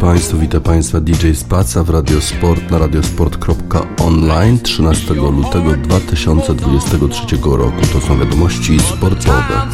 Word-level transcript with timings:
Państwu, 0.00 0.38
witam 0.38 0.60
Państwa 0.60 1.00
DJ 1.00 1.32
Spaca 1.34 1.84
w 1.84 1.90
Radiosport 1.90 2.70
na 2.70 2.78
radiosport.online 2.78 4.58
13 4.60 5.14
lutego 5.14 5.72
2023 5.76 7.36
roku. 7.44 7.80
To 7.92 8.00
są 8.00 8.18
wiadomości 8.18 8.80
sportowe. 8.80 9.68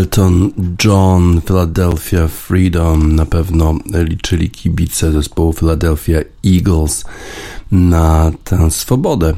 Elton 0.00 0.52
John, 0.84 1.40
Philadelphia 1.40 2.28
Freedom. 2.28 3.14
Na 3.14 3.26
pewno 3.26 3.74
liczyli 3.92 4.50
kibice 4.50 5.12
zespołu 5.12 5.52
Philadelphia 5.52 6.20
Eagles 6.44 7.04
na 7.72 8.32
tę 8.44 8.70
swobodę 8.70 9.34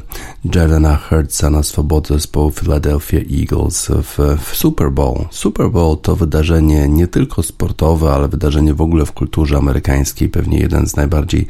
Jelena 0.55 0.97
Hurtsa, 0.97 1.49
na 1.49 1.63
swobodę 1.63 2.13
zespołu 2.13 2.51
Philadelphia 2.51 3.19
Eagles 3.39 3.91
w, 4.03 4.37
w 4.43 4.55
Super 4.55 4.91
Bowl. 4.91 5.25
Super 5.31 5.69
Bowl 5.69 5.97
to 6.01 6.15
wydarzenie 6.15 6.89
nie 6.89 7.07
tylko 7.07 7.43
sportowe, 7.43 8.11
ale 8.11 8.27
wydarzenie 8.27 8.73
w 8.73 8.81
ogóle 8.81 9.05
w 9.05 9.11
kulturze 9.11 9.57
amerykańskiej, 9.57 10.29
pewnie 10.29 10.59
jeden 10.59 10.87
z 10.87 10.95
najbardziej 10.95 11.47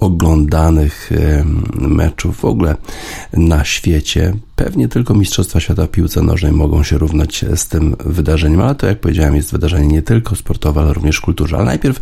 oglądanych 0.00 1.10
meczów 1.74 2.36
w 2.36 2.44
ogóle 2.44 2.76
na 3.32 3.64
świecie. 3.64 4.34
Pewnie 4.56 4.88
tylko 4.88 5.14
Mistrzostwa 5.14 5.60
Świata 5.60 5.86
w 5.86 5.90
piłce 5.90 6.22
nożnej 6.22 6.52
mogą 6.52 6.82
się 6.82 6.98
równać 6.98 7.44
z 7.54 7.68
tym 7.68 7.96
wydarzeniem, 8.04 8.60
ale 8.60 8.74
to 8.74 8.86
jak 8.86 9.00
powiedziałem 9.00 9.36
jest 9.36 9.52
wydarzenie 9.52 9.86
nie 9.86 10.02
tylko 10.02 10.36
sportowe, 10.36 10.80
ale 10.80 10.92
również 10.92 11.20
kulturze. 11.20 11.56
Ale 11.56 11.64
najpierw 11.64 12.00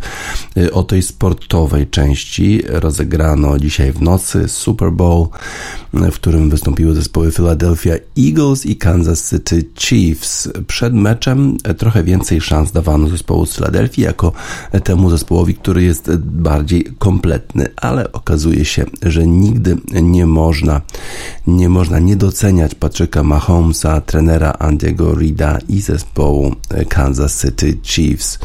y, 0.57 0.73
o 0.73 0.83
tej 0.83 1.01
sportowej 1.01 1.87
części 1.87 2.61
rozegrano 2.67 3.59
dzisiaj 3.59 3.91
w 3.91 4.01
nocy 4.01 4.47
Super 4.47 4.91
Bowl, 4.91 5.27
w 5.93 6.15
którym 6.15 6.49
wystąpiły 6.49 6.95
zespoły 6.95 7.31
Philadelphia 7.31 7.93
Eagles 8.19 8.65
i 8.65 8.75
Kansas 8.75 9.29
City 9.29 9.65
Chiefs. 9.79 10.49
Przed 10.67 10.93
meczem 10.93 11.57
trochę 11.77 12.03
więcej 12.03 12.41
szans 12.41 12.71
dawano 12.71 13.07
zespołu 13.07 13.45
z 13.45 13.55
Philadelphia 13.55 14.07
jako 14.07 14.31
temu 14.83 15.09
zespołowi, 15.09 15.55
który 15.55 15.83
jest 15.83 16.15
bardziej 16.15 16.85
kompletny, 16.99 17.67
ale 17.85 18.11
okazuje 18.11 18.65
się, 18.65 18.85
że 19.01 19.27
nigdy 19.27 19.77
nie 20.01 20.25
można, 20.25 20.81
nie 21.47 21.69
można 21.69 21.99
nie 21.99 22.15
doceniać 22.15 22.75
Patryka 22.75 23.23
Mahomesa, 23.23 24.01
trenera 24.01 24.51
Andiego 24.59 25.15
Rida 25.15 25.59
i 25.69 25.81
zespołu 25.81 26.55
Kansas 26.89 27.41
City 27.41 27.77
Chiefs. 27.83 28.39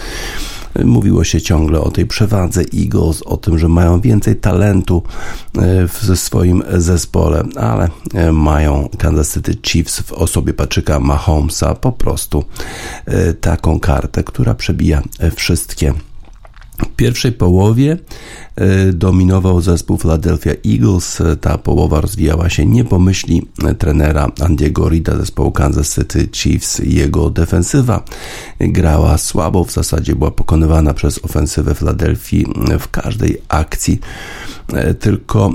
Mówiło 0.85 1.25
się 1.25 1.41
ciągle 1.41 1.81
o 1.81 1.91
tej 1.91 2.07
przewadze 2.07 2.63
Eagles, 2.75 3.23
o 3.23 3.37
tym, 3.37 3.59
że 3.59 3.69
mają 3.69 4.01
więcej 4.01 4.37
talentu 4.37 5.03
e, 5.59 5.89
w 5.89 6.19
swoim 6.19 6.63
zespole, 6.77 7.43
ale 7.57 7.89
e, 8.15 8.33
mają 8.33 8.89
Kansas 8.99 9.35
City 9.35 9.57
Chiefs 9.63 10.01
w 10.01 10.13
osobie 10.13 10.53
Patryka 10.53 11.01
Mahomesa 11.01 11.75
po 11.75 11.93
prostu 11.93 12.45
e, 13.07 13.33
taką 13.35 13.81
kartę, 13.81 14.25
która 14.25 14.55
przebija 14.55 15.03
wszystkie 15.37 15.95
w 16.85 16.97
pierwszej 16.97 17.33
połowie 17.33 17.97
E, 18.61 18.93
dominował 18.93 19.61
zespół 19.61 19.99
Philadelphia 19.99 20.53
Eagles. 20.67 21.23
Ta 21.41 21.59
połowa 21.59 22.01
rozwijała 22.01 22.51
się 22.51 22.67
nie 22.67 22.85
po 22.85 22.99
myśli 22.99 23.47
trenera 23.79 24.29
Andiego 24.41 24.89
Rida 24.89 25.17
zespołu 25.17 25.53
Kansas 25.53 25.95
City 25.95 26.29
Chiefs. 26.33 26.79
Jego 26.79 27.31
defensywa 27.31 28.05
grała 28.61 29.19
słabo, 29.19 29.65
w 29.65 29.73
zasadzie 29.73 30.15
była 30.15 30.31
pokonywana 30.31 30.95
przez 30.95 31.25
ofensywę 31.25 31.75
Philadelphia 31.75 32.49
w 32.81 32.89
każdej 32.89 33.43
akcji. 33.49 34.01
E, 34.73 34.95
tylko 34.95 35.55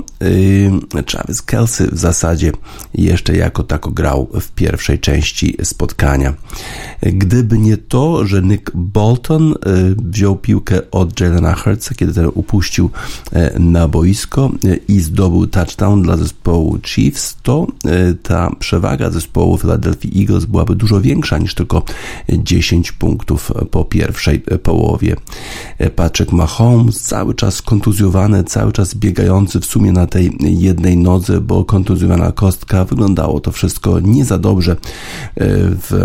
e, 0.96 1.02
Travis 1.02 1.42
Kelsey 1.42 1.88
w 1.92 1.98
zasadzie 1.98 2.52
jeszcze 2.94 3.36
jako 3.36 3.62
tako 3.62 3.90
grał 3.90 4.28
w 4.40 4.50
pierwszej 4.50 4.98
części 4.98 5.56
spotkania. 5.62 6.34
Gdyby 7.02 7.58
nie 7.58 7.76
to, 7.76 8.26
że 8.26 8.42
Nick 8.42 8.70
Bolton 8.74 9.54
wziął 9.96 10.36
piłkę 10.36 10.90
od 10.90 11.12
Jalena 11.20 11.54
Hurtsa, 11.54 11.94
kiedy 11.94 12.14
ten 12.14 12.30
upuścił 12.34 12.90
E, 13.32 13.58
na 13.58 13.88
boisko 13.88 14.50
e, 14.64 14.76
i 14.76 15.00
zdobył 15.00 15.46
touchdown 15.46 16.02
dla 16.02 16.16
zespołu 16.16 16.78
Chiefs, 16.82 17.36
to 17.42 17.66
e, 17.84 18.14
ta 18.14 18.50
przewaga 18.58 19.10
zespołu 19.10 19.58
Philadelphia 19.58 20.10
Eagles 20.20 20.44
byłaby 20.44 20.76
dużo 20.76 21.00
większa 21.00 21.38
niż 21.38 21.54
tylko 21.54 21.82
10 22.28 22.92
punktów 22.92 23.52
po 23.70 23.84
pierwszej 23.84 24.40
połowie. 24.40 25.16
Patrick 25.96 26.32
Mahomes 26.32 27.00
cały 27.00 27.34
czas 27.34 27.62
kontuzjowany, 27.62 28.44
cały 28.44 28.72
czas 28.72 28.94
biegający 28.94 29.60
w 29.60 29.66
sumie 29.66 29.92
na 29.92 30.06
tej 30.06 30.30
jednej 30.40 30.96
nodze, 30.96 31.40
bo 31.40 31.64
kontuzjowana 31.64 32.32
kostka. 32.32 32.84
Wyglądało 32.84 33.40
to 33.40 33.52
wszystko 33.52 34.00
nie 34.00 34.24
za 34.24 34.38
dobrze 34.38 34.76
w, 35.36 36.04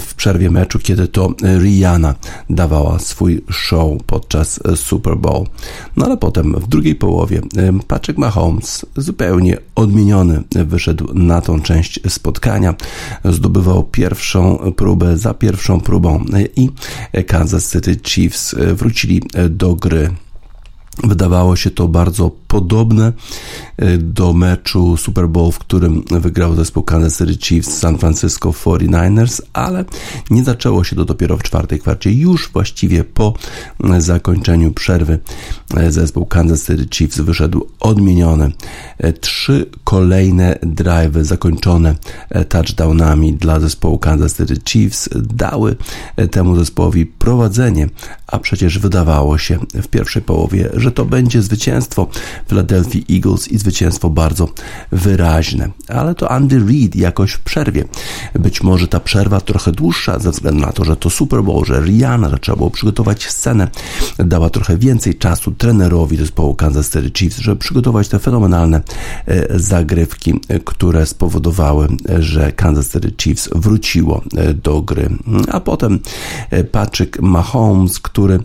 w 0.00 0.14
przerwie 0.14 0.50
meczu, 0.50 0.78
kiedy 0.78 1.08
to 1.08 1.34
Rihanna 1.58 2.14
dawała 2.50 2.98
swój 2.98 3.44
show 3.50 4.02
podczas 4.28 4.60
Super 4.74 5.16
Bowl. 5.16 5.46
No 5.96 6.06
ale 6.06 6.16
potem 6.16 6.52
w 6.52 6.66
drugiej 6.66 6.94
połowie 6.94 7.40
Patrick 7.88 8.18
Mahomes 8.18 8.86
zupełnie 8.96 9.58
odmieniony 9.74 10.42
wyszedł 10.50 11.14
na 11.14 11.40
tą 11.40 11.60
część 11.60 12.00
spotkania. 12.08 12.74
Zdobywał 13.24 13.84
pierwszą 13.84 14.72
próbę 14.76 15.16
za 15.16 15.34
pierwszą 15.34 15.80
próbą 15.80 16.24
i 16.56 16.70
Kansas 17.26 17.72
City 17.72 17.96
Chiefs 18.04 18.54
wrócili 18.54 19.22
do 19.50 19.74
gry 19.74 20.10
Wydawało 21.04 21.56
się 21.56 21.70
to 21.70 21.88
bardzo 21.88 22.30
podobne 22.48 23.12
e, 23.76 23.98
do 23.98 24.32
meczu 24.32 24.96
Super 24.96 25.28
Bowl, 25.28 25.52
w 25.52 25.58
którym 25.58 26.04
wygrał 26.10 26.54
zespół 26.54 26.82
Kansas 26.82 27.18
City 27.18 27.46
Chiefs 27.46 27.78
San 27.78 27.98
Francisco 27.98 28.50
49ers, 28.50 29.40
ale 29.52 29.84
nie 30.30 30.44
zaczęło 30.44 30.84
się 30.84 30.96
to 30.96 31.04
dopiero 31.04 31.36
w 31.36 31.42
czwartej 31.42 31.80
kwarcie. 31.80 32.12
Już 32.12 32.50
właściwie 32.52 33.04
po 33.04 33.34
e, 33.84 34.00
zakończeniu 34.00 34.72
przerwy 34.72 35.18
e, 35.76 35.92
zespół 35.92 36.26
Kansas 36.26 36.66
City 36.66 36.86
Chiefs 36.90 37.20
wyszedł 37.20 37.66
odmieniony. 37.80 38.52
Trzy 39.20 39.66
kolejne 39.84 40.58
drive 40.62 41.16
zakończone 41.26 41.94
touchdownami 42.48 43.32
dla 43.32 43.60
zespołu 43.60 43.98
Kansas 43.98 44.36
City 44.36 44.54
Chiefs 44.68 45.08
dały 45.16 45.76
temu 46.30 46.56
zespołowi 46.56 47.06
prowadzenie, 47.06 47.88
a 48.26 48.38
przecież 48.38 48.78
wydawało 48.78 49.38
się 49.38 49.58
w 49.74 49.88
pierwszej 49.88 50.22
połowie, 50.22 50.70
że 50.74 50.92
to 50.92 51.04
będzie 51.04 51.42
zwycięstwo 51.42 52.08
Philadelphia 52.48 53.00
Eagles 53.10 53.48
i 53.48 53.58
zwycięstwo 53.58 54.10
bardzo 54.10 54.48
wyraźne. 54.92 55.70
Ale 55.88 56.14
to 56.14 56.30
Andy 56.30 56.58
Reid 56.58 56.96
jakoś 56.96 57.32
w 57.32 57.40
przerwie. 57.40 57.84
Być 58.34 58.62
może 58.62 58.88
ta 58.88 59.00
przerwa 59.00 59.40
trochę 59.40 59.72
dłuższa 59.72 60.18
ze 60.18 60.30
względu 60.30 60.60
na 60.60 60.72
to, 60.72 60.84
że 60.84 60.96
to 60.96 61.10
Super 61.10 61.42
Bowl, 61.42 61.64
że 61.64 61.80
Rihanna, 61.80 62.30
że 62.30 62.38
trzeba 62.38 62.56
było 62.56 62.70
przygotować 62.70 63.26
scenę, 63.26 63.68
dała 64.18 64.50
trochę 64.50 64.78
więcej 64.78 65.14
czasu 65.14 65.50
trenerowi 65.50 66.16
zespołu 66.16 66.54
Kansas 66.54 66.90
City 66.90 67.10
Chiefs, 67.18 67.38
żeby 67.38 67.56
przygotować 67.56 68.08
te 68.08 68.18
fenomenalne 68.18 68.82
e, 69.26 69.58
zagrywki, 69.58 70.40
które 70.64 71.06
spowodowały, 71.06 71.88
że 72.18 72.52
Kansas 72.52 72.92
City 72.92 73.12
Chiefs 73.18 73.48
wróciło 73.54 74.22
e, 74.36 74.54
do 74.54 74.82
gry. 74.82 75.08
A 75.52 75.60
potem 75.60 75.98
e, 76.50 76.64
Patrick 76.64 77.20
Mahomes, 77.20 77.98
który 77.98 78.40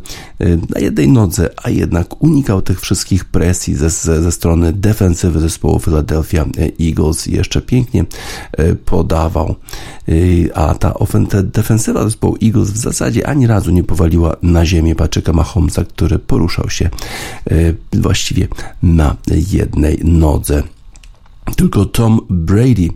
na 0.69 0.79
jednej 0.79 1.07
nodze, 1.07 1.50
a 1.63 1.69
jednak 1.69 2.23
unikał 2.23 2.62
tych 2.62 2.81
wszystkich 2.81 3.25
presji 3.25 3.75
ze, 3.89 4.21
ze 4.21 4.31
strony 4.31 4.73
defensywy 4.73 5.39
zespołu 5.39 5.79
Philadelphia 5.79 6.45
Eagles 6.81 7.25
jeszcze 7.25 7.61
pięknie 7.61 8.05
e, 8.51 8.75
podawał. 8.75 9.55
E, 10.07 10.13
a 10.57 10.75
ta 10.75 10.93
defensywa 11.43 12.03
zespołu 12.03 12.37
Eagles 12.43 12.71
w 12.71 12.77
zasadzie 12.77 13.27
ani 13.27 13.47
razu 13.47 13.71
nie 13.71 13.83
powaliła 13.83 14.35
na 14.41 14.65
ziemię 14.65 14.95
Patrzyka 14.95 15.33
Mahomesa, 15.33 15.85
który 15.85 16.19
poruszał 16.19 16.69
się 16.69 16.89
e, 17.51 17.73
właściwie 17.93 18.47
na 18.83 19.15
jednej 19.51 19.99
nodze. 20.03 20.63
Tylko 21.55 21.85
Tom 21.85 22.19
Brady 22.29 22.89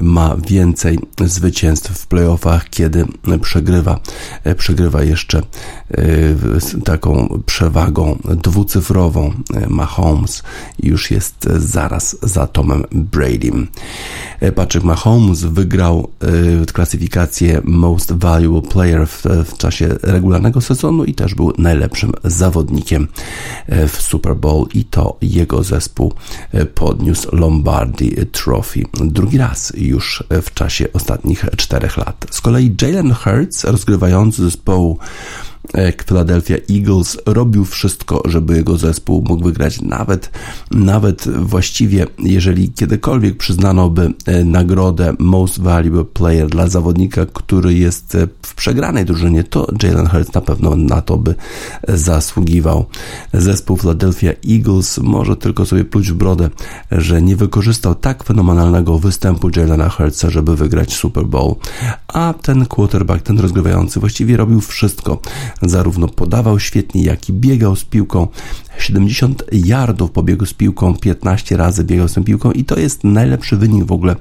ma 0.00 0.36
więcej 0.36 0.98
zwycięstw 1.24 1.92
w 1.92 2.06
playoffach, 2.06 2.70
kiedy 2.70 3.04
przegrywa, 3.42 4.00
przegrywa 4.56 5.02
jeszcze 5.02 5.38
e, 5.38 6.02
taką 6.84 7.42
przewagą 7.46 8.18
dwucyfrową. 8.24 9.32
Mahomes 9.68 10.42
już 10.82 11.10
jest 11.10 11.44
zaraz 11.56 12.16
za 12.22 12.46
Tomem 12.46 12.84
Bradym. 12.92 13.68
E, 14.40 14.52
Patrick 14.52 14.84
Mahomes 14.84 15.44
wygrał 15.44 16.10
e, 16.62 16.66
klasyfikację 16.66 17.60
Most 17.64 18.12
Valuable 18.12 18.70
Player 18.70 19.06
w, 19.06 19.22
w 19.44 19.58
czasie 19.58 19.88
regularnego 20.02 20.60
sezonu 20.60 21.04
i 21.04 21.14
też 21.14 21.34
był 21.34 21.52
najlepszym 21.58 22.12
zawodnikiem 22.24 23.08
w 23.88 24.02
Super 24.02 24.36
Bowl 24.36 24.66
i 24.74 24.84
to 24.84 25.16
jego 25.22 25.62
zespół 25.62 26.12
podniósł 26.74 27.36
Lombard 27.36 27.90
Lombardi 27.90 28.16
Trophy. 28.32 28.82
Drugi 28.92 29.38
raz 29.38 29.72
już 29.76 30.24
w 30.42 30.54
czasie 30.54 30.92
ostatnich 30.92 31.44
czterech 31.56 31.96
lat. 31.96 32.26
Z 32.30 32.40
kolei 32.40 32.76
Jalen 32.82 33.14
Hurts, 33.14 33.64
rozgrywający 33.64 34.42
zespołu 34.42 34.98
Philadelphia 36.06 36.56
Eagles 36.70 37.18
robił 37.26 37.64
wszystko, 37.64 38.22
żeby 38.24 38.56
jego 38.56 38.76
zespół 38.76 39.24
mógł 39.28 39.44
wygrać. 39.44 39.80
Nawet, 39.80 40.30
nawet 40.70 41.28
właściwie, 41.28 42.06
jeżeli 42.18 42.72
kiedykolwiek 42.72 43.36
przyznano 43.36 43.90
by 43.90 44.12
nagrodę 44.44 45.12
Most 45.18 45.60
Valuable 45.60 46.04
Player 46.04 46.48
dla 46.48 46.68
zawodnika, 46.68 47.26
który 47.26 47.74
jest 47.74 48.16
w 48.42 48.54
przegranej 48.54 49.04
drużynie, 49.04 49.44
to 49.44 49.66
Jalen 49.82 50.06
Hurts 50.06 50.34
na 50.34 50.40
pewno 50.40 50.76
na 50.76 51.00
to 51.00 51.16
by 51.16 51.34
zasługiwał. 51.88 52.86
Zespół 53.32 53.76
Philadelphia 53.76 54.30
Eagles 54.50 54.98
może 54.98 55.36
tylko 55.36 55.66
sobie 55.66 55.84
pluć 55.84 56.10
w 56.10 56.14
brodę, 56.14 56.50
że 56.90 57.22
nie 57.22 57.36
wykorzystał 57.36 57.94
tak 57.94 58.24
fenomenalnego 58.24 58.98
występu 58.98 59.50
Jalena 59.56 59.88
Hurtsa, 59.88 60.30
żeby 60.30 60.56
wygrać 60.56 60.94
Super 60.94 61.26
Bowl. 61.26 61.54
A 62.08 62.34
ten 62.42 62.66
quarterback, 62.66 63.22
ten 63.22 63.38
rozgrywający 63.38 64.00
właściwie 64.00 64.36
robił 64.36 64.60
wszystko. 64.60 65.20
Zarówno 65.62 66.08
podawał 66.08 66.60
świetnie, 66.60 67.02
jak 67.02 67.28
i 67.28 67.32
biegał 67.32 67.76
z 67.76 67.84
piłką. 67.84 68.28
70 68.78 69.44
yardów 69.52 70.10
pobiegł 70.10 70.46
z 70.46 70.54
piłką, 70.54 70.94
15 70.94 71.56
razy 71.56 71.84
biegał 71.84 72.08
z 72.08 72.12
tą 72.12 72.24
piłką 72.24 72.52
i 72.52 72.64
to 72.64 72.80
jest 72.80 73.04
najlepszy 73.04 73.56
wynik 73.56 73.84
w 73.84 73.92
ogóle 73.92 74.16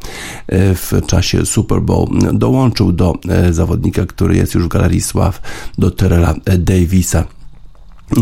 e, 0.47 0.75
w 0.75 0.91
czasie 1.07 1.45
Super 1.45 1.81
Bowl. 1.81 2.07
Dołączył 2.33 2.91
do 2.91 3.13
e, 3.29 3.53
zawodnika, 3.53 4.05
który 4.05 4.35
jest 4.37 4.53
już 4.53 4.63
w 4.63 4.67
Galerii 4.67 5.01
Sław, 5.01 5.41
do 5.77 5.91
Terrella 5.91 6.33
Davisa 6.57 7.38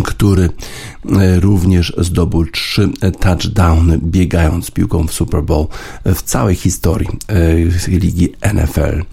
który 0.04 0.50
e, 1.20 1.40
również 1.40 1.94
zdobył 1.98 2.46
trzy 2.46 2.90
touchdowny 3.20 4.00
biegając 4.04 4.72
piłką 4.72 5.08
w 5.08 5.14
Super 5.14 5.44
Bowl 5.44 5.68
w 6.06 6.22
całej 6.22 6.56
historii 6.56 7.10
e, 7.28 7.56
ligi 7.88 8.30
NFL. 8.54 9.04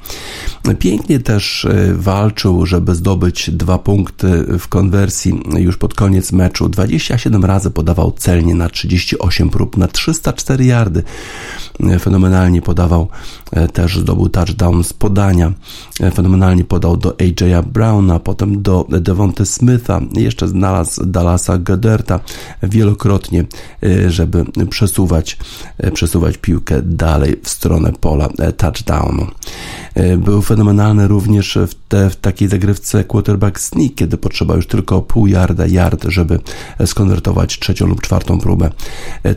Pięknie 0.78 1.20
też 1.20 1.64
e, 1.64 1.94
walczył, 1.94 2.66
żeby 2.66 2.94
zdobyć 2.94 3.50
dwa 3.50 3.78
punkty 3.78 4.44
w 4.58 4.68
konwersji 4.68 5.42
już 5.58 5.76
pod 5.76 5.94
koniec 5.94 6.32
meczu. 6.32 6.68
27 6.68 7.44
razy 7.44 7.70
podawał 7.70 8.12
celnie 8.12 8.54
na 8.54 8.68
38 8.68 9.50
prób, 9.50 9.76
na 9.76 9.88
304 9.88 10.64
yardy. 10.64 11.02
Fenomenalnie 12.00 12.62
podawał, 12.62 13.08
też 13.72 13.98
zdobył 13.98 14.28
touchdown 14.28 14.84
z 14.84 14.92
podania. 14.92 15.52
Fenomenalnie 16.14 16.64
podał 16.64 16.96
do 16.96 17.10
AJ'a 17.10 17.62
Browna, 17.62 18.18
potem 18.18 18.62
do 18.62 18.86
Devonta 18.88 19.44
Smitha, 19.44 20.00
jeszcze 20.14 20.48
znalazł 20.64 21.06
Dallasa 21.06 21.58
Gaderta 21.58 22.20
wielokrotnie, 22.62 23.44
e, 23.82 24.10
żeby 24.10 24.44
przesuwać, 24.70 25.38
e, 25.78 25.90
przesuwać 25.90 26.38
piłkę 26.38 26.82
dalej 26.82 27.36
w 27.42 27.48
stronę 27.48 27.92
pola 28.00 28.28
e, 28.38 28.52
touchdownu. 28.52 29.26
Był 30.18 30.42
fenomenalny 30.42 31.08
również 31.08 31.58
w, 31.68 31.74
te, 31.88 32.10
w 32.10 32.16
takiej 32.16 32.48
zagrywce 32.48 33.04
quarterback 33.04 33.60
sneak, 33.60 33.94
kiedy 33.94 34.16
potrzeba 34.16 34.56
już 34.56 34.66
tylko 34.66 35.02
pół 35.02 35.26
yarda, 35.26 35.66
yard, 35.66 36.04
żeby 36.08 36.38
skonwertować 36.86 37.58
trzecią 37.58 37.86
lub 37.86 38.02
czwartą 38.02 38.40
próbę. 38.40 38.70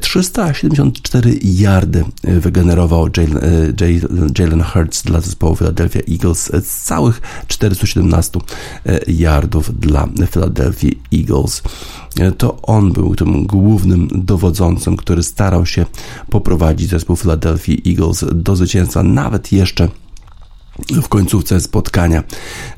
374 0.01 1.39
yardy 1.43 2.03
wygenerował 2.24 3.10
Jalen 4.39 4.63
Hurts 4.63 5.03
dla 5.03 5.22
zespołu 5.22 5.55
Philadelphia 5.55 6.00
Eagles 6.12 6.51
z 6.63 6.84
całych 6.84 7.22
417 7.48 8.39
yardów 9.07 9.79
dla 9.79 10.07
Philadelphia 10.31 10.91
Eagles. 11.17 11.62
To 12.38 12.62
on 12.62 12.93
był 12.93 13.15
tym 13.15 13.45
głównym 13.45 14.07
dowodzącym, 14.12 14.97
który 14.97 15.24
starał 15.24 15.65
się 15.65 15.86
poprowadzić 16.29 16.89
zespół 16.89 17.15
Philadelphia 17.15 17.75
Eagles 17.88 18.25
do 18.33 18.55
zwycięstwa, 18.55 19.03
nawet 19.03 19.51
jeszcze 19.51 19.89
w 21.03 21.07
końcówce 21.07 21.62
spotkania. 21.62 22.24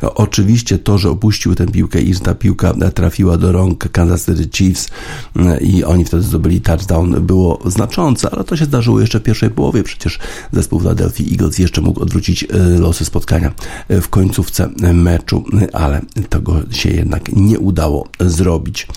Oczywiście 0.01 0.77
to, 0.77 0.97
że 0.97 1.09
opuścił 1.09 1.55
tę 1.55 1.67
piłkę 1.67 2.01
i 2.01 2.13
że 2.13 2.19
ta 2.19 2.35
piłka 2.35 2.73
trafiła 2.95 3.37
do 3.37 3.51
rąk 3.51 3.91
Kansas 3.91 4.25
City 4.25 4.49
Chiefs 4.53 4.89
mm, 5.35 5.59
i 5.59 5.83
oni 5.83 6.05
wtedy 6.05 6.23
zdobyli 6.23 6.61
touchdown 6.61 7.25
było 7.25 7.59
znaczące, 7.65 8.29
ale 8.31 8.43
to 8.43 8.57
się 8.57 8.65
zdarzyło 8.65 9.01
jeszcze 9.01 9.19
w 9.19 9.23
pierwszej 9.23 9.49
połowie. 9.49 9.83
Przecież 9.83 10.19
zespół 10.51 10.79
Philadelphia 10.79 11.23
Eagles 11.31 11.59
jeszcze 11.59 11.81
mógł 11.81 12.01
odwrócić 12.01 12.43
e, 12.43 12.47
losy 12.57 13.05
spotkania 13.05 13.51
w 13.89 14.07
końcówce 14.07 14.69
meczu, 14.93 15.43
ale 15.73 16.01
tego 16.29 16.55
się 16.71 16.89
jednak 16.89 17.35
nie 17.35 17.59
udało 17.59 18.07
zrobić. 18.19 18.87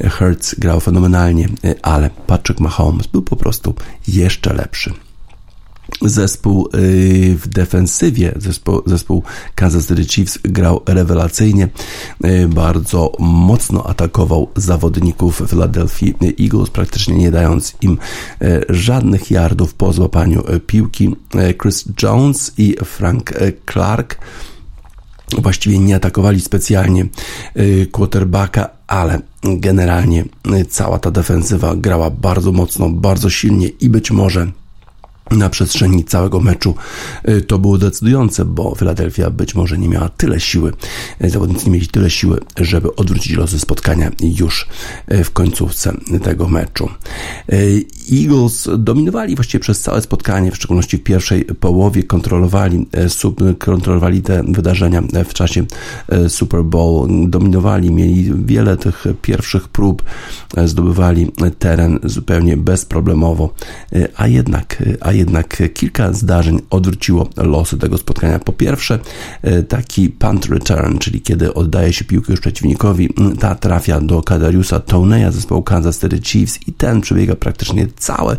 Hertz 0.00 0.54
grał 0.58 0.80
fenomenalnie, 0.80 1.48
ale 1.82 2.10
Patrick 2.26 2.60
Mahomes 2.60 3.06
był 3.06 3.22
po 3.22 3.36
prostu 3.36 3.74
jeszcze 4.08 4.54
lepszy 4.54 5.03
zespół 6.02 6.68
y, 6.74 7.36
w 7.38 7.48
defensywie, 7.48 8.32
zespół, 8.36 8.82
zespół 8.86 9.22
Kansas 9.54 9.86
City 9.86 10.04
Chiefs 10.04 10.38
grał 10.42 10.80
rewelacyjnie, 10.86 11.68
y, 12.24 12.48
bardzo 12.48 13.12
mocno 13.18 13.86
atakował 13.86 14.50
zawodników 14.56 15.42
Philadelphia 15.48 16.12
Eagles, 16.40 16.70
praktycznie 16.70 17.14
nie 17.14 17.30
dając 17.30 17.74
im 17.80 17.98
y, 18.42 18.64
żadnych 18.68 19.30
yardów 19.30 19.74
po 19.74 19.92
złapaniu 19.92 20.42
piłki. 20.66 21.16
Chris 21.62 21.84
Jones 22.02 22.52
i 22.58 22.76
Frank 22.84 23.32
Clark 23.72 24.18
właściwie 25.38 25.78
nie 25.78 25.96
atakowali 25.96 26.40
specjalnie 26.40 27.06
quarterbacka, 27.92 28.70
ale 28.86 29.20
generalnie 29.42 30.24
cała 30.68 30.98
ta 30.98 31.10
defensywa 31.10 31.76
grała 31.76 32.10
bardzo 32.10 32.52
mocno, 32.52 32.90
bardzo 32.90 33.30
silnie 33.30 33.68
i 33.68 33.88
być 33.88 34.10
może 34.10 34.52
na 35.30 35.50
przestrzeni 35.50 36.04
całego 36.04 36.40
meczu 36.40 36.74
y, 37.28 37.40
to 37.40 37.58
było 37.58 37.78
decydujące, 37.78 38.44
bo 38.44 38.74
Philadelphia 38.74 39.30
być 39.30 39.54
może 39.54 39.78
nie 39.78 39.88
miała 39.88 40.08
tyle 40.08 40.40
siły, 40.40 40.72
y, 41.24 41.30
zawodnicy 41.30 41.66
nie 41.66 41.72
mieli 41.72 41.86
tyle 41.86 42.10
siły, 42.10 42.40
żeby 42.60 42.96
odwrócić 42.96 43.32
losy 43.32 43.58
spotkania 43.58 44.10
już 44.20 44.66
y, 45.12 45.24
w 45.24 45.30
końcówce 45.30 45.92
tego 46.22 46.48
meczu. 46.48 46.88
Eagles 48.12 48.68
dominowali 48.78 49.34
właściwie 49.34 49.62
przez 49.62 49.80
całe 49.80 50.00
spotkanie, 50.00 50.50
w 50.50 50.56
szczególności 50.56 50.96
w 50.96 51.02
pierwszej 51.02 51.44
połowie 51.44 52.02
kontrolowali, 52.02 52.86
kontrolowali 53.58 54.22
te 54.22 54.42
wydarzenia 54.42 55.02
w 55.24 55.34
czasie 55.34 55.64
Super 56.28 56.64
Bowl, 56.64 57.08
dominowali, 57.28 57.90
mieli 57.90 58.32
wiele 58.44 58.76
tych 58.76 59.04
pierwszych 59.22 59.68
prób, 59.68 60.02
zdobywali 60.64 61.32
teren 61.58 61.98
zupełnie 62.02 62.56
bezproblemowo, 62.56 63.54
a 64.16 64.26
jednak, 64.26 64.82
a 65.00 65.12
jednak 65.14 65.62
kilka 65.74 66.12
zdarzeń 66.12 66.60
odwróciło 66.70 67.28
losy 67.36 67.78
tego 67.78 67.98
spotkania. 67.98 68.38
Po 68.38 68.52
pierwsze, 68.52 68.98
e, 69.42 69.62
taki 69.62 70.08
punt 70.08 70.46
return, 70.46 70.98
czyli 70.98 71.20
kiedy 71.20 71.54
oddaje 71.54 71.92
się 71.92 72.04
piłkę 72.04 72.32
już 72.32 72.40
przeciwnikowi, 72.40 73.14
ta 73.40 73.54
trafia 73.54 74.00
do 74.00 74.22
Kadariusa 74.22 74.80
Toneya 74.80 75.30
zespołu 75.30 75.62
Kansas 75.62 76.00
City 76.00 76.20
Chiefs 76.22 76.58
i 76.68 76.72
ten 76.72 77.00
przebiega 77.00 77.34
praktycznie 77.34 77.86
całe 77.96 78.36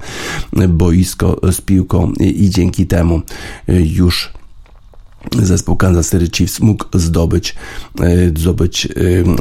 boisko 0.70 1.40
z 1.52 1.62
piłką 1.62 2.12
i 2.20 2.50
dzięki 2.50 2.88
temu 2.88 3.22
już 3.68 4.34
zespół 5.44 5.76
Kansas 5.76 6.12
City 6.12 6.30
Chiefs 6.38 6.60
mógł 6.60 6.86
zdobyć, 6.94 7.56
e, 8.00 8.40
zdobyć 8.40 8.88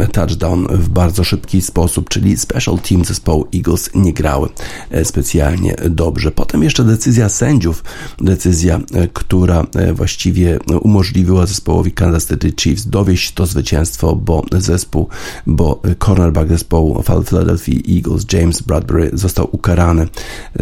e, 0.01 0.09
touchdown 0.09 0.67
w 0.71 0.89
bardzo 0.89 1.25
szybki 1.25 1.63
sposób, 1.63 2.09
czyli 2.09 2.37
special 2.37 2.79
team 2.79 3.05
zespołu 3.05 3.47
Eagles 3.55 3.91
nie 3.95 4.13
grały 4.13 4.49
e, 4.91 5.05
specjalnie 5.05 5.77
dobrze. 5.91 6.31
Potem 6.31 6.63
jeszcze 6.63 6.85
decyzja 6.85 7.29
sędziów, 7.29 7.85
decyzja, 8.21 8.81
która 9.13 9.67
właściwie 9.95 10.59
umożliwiła 10.81 11.47
zespołowi 11.47 11.93
Kansas 11.93 12.29
City 12.29 12.53
Chiefs 12.61 12.87
dowieść 12.87 13.33
to 13.33 13.47
zwycięstwo, 13.47 14.17
bo 14.17 14.45
zespół, 14.59 15.09
bo 15.47 15.83
cornerback 15.99 16.49
zespołu 16.49 17.03
Philadelphia 17.29 17.75
Eagles 17.97 18.27
James 18.33 18.63
Bradbury 18.63 19.11
został 19.13 19.49
ukarany 19.53 20.09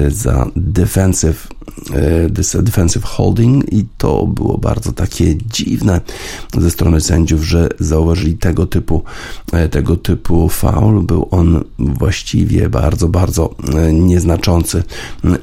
za 0.08 0.46
defensive, 0.56 1.48
defensive 2.62 3.04
holding 3.04 3.72
i 3.72 3.86
to 3.98 4.26
było 4.26 4.58
bardzo 4.58 4.92
tak 4.92 5.11
takie 5.12 5.36
dziwne 5.36 6.00
ze 6.58 6.70
strony 6.70 7.00
sędziów, 7.00 7.44
że 7.44 7.68
zauważyli 7.80 8.34
tego 8.34 8.66
typu, 8.66 9.02
e, 9.52 9.68
tego 9.68 9.96
typu 9.96 10.48
faul. 10.48 11.02
Był 11.02 11.28
on 11.30 11.64
właściwie 11.78 12.68
bardzo, 12.68 13.08
bardzo 13.08 13.54
e, 13.74 13.92
nieznaczący, 13.92 14.82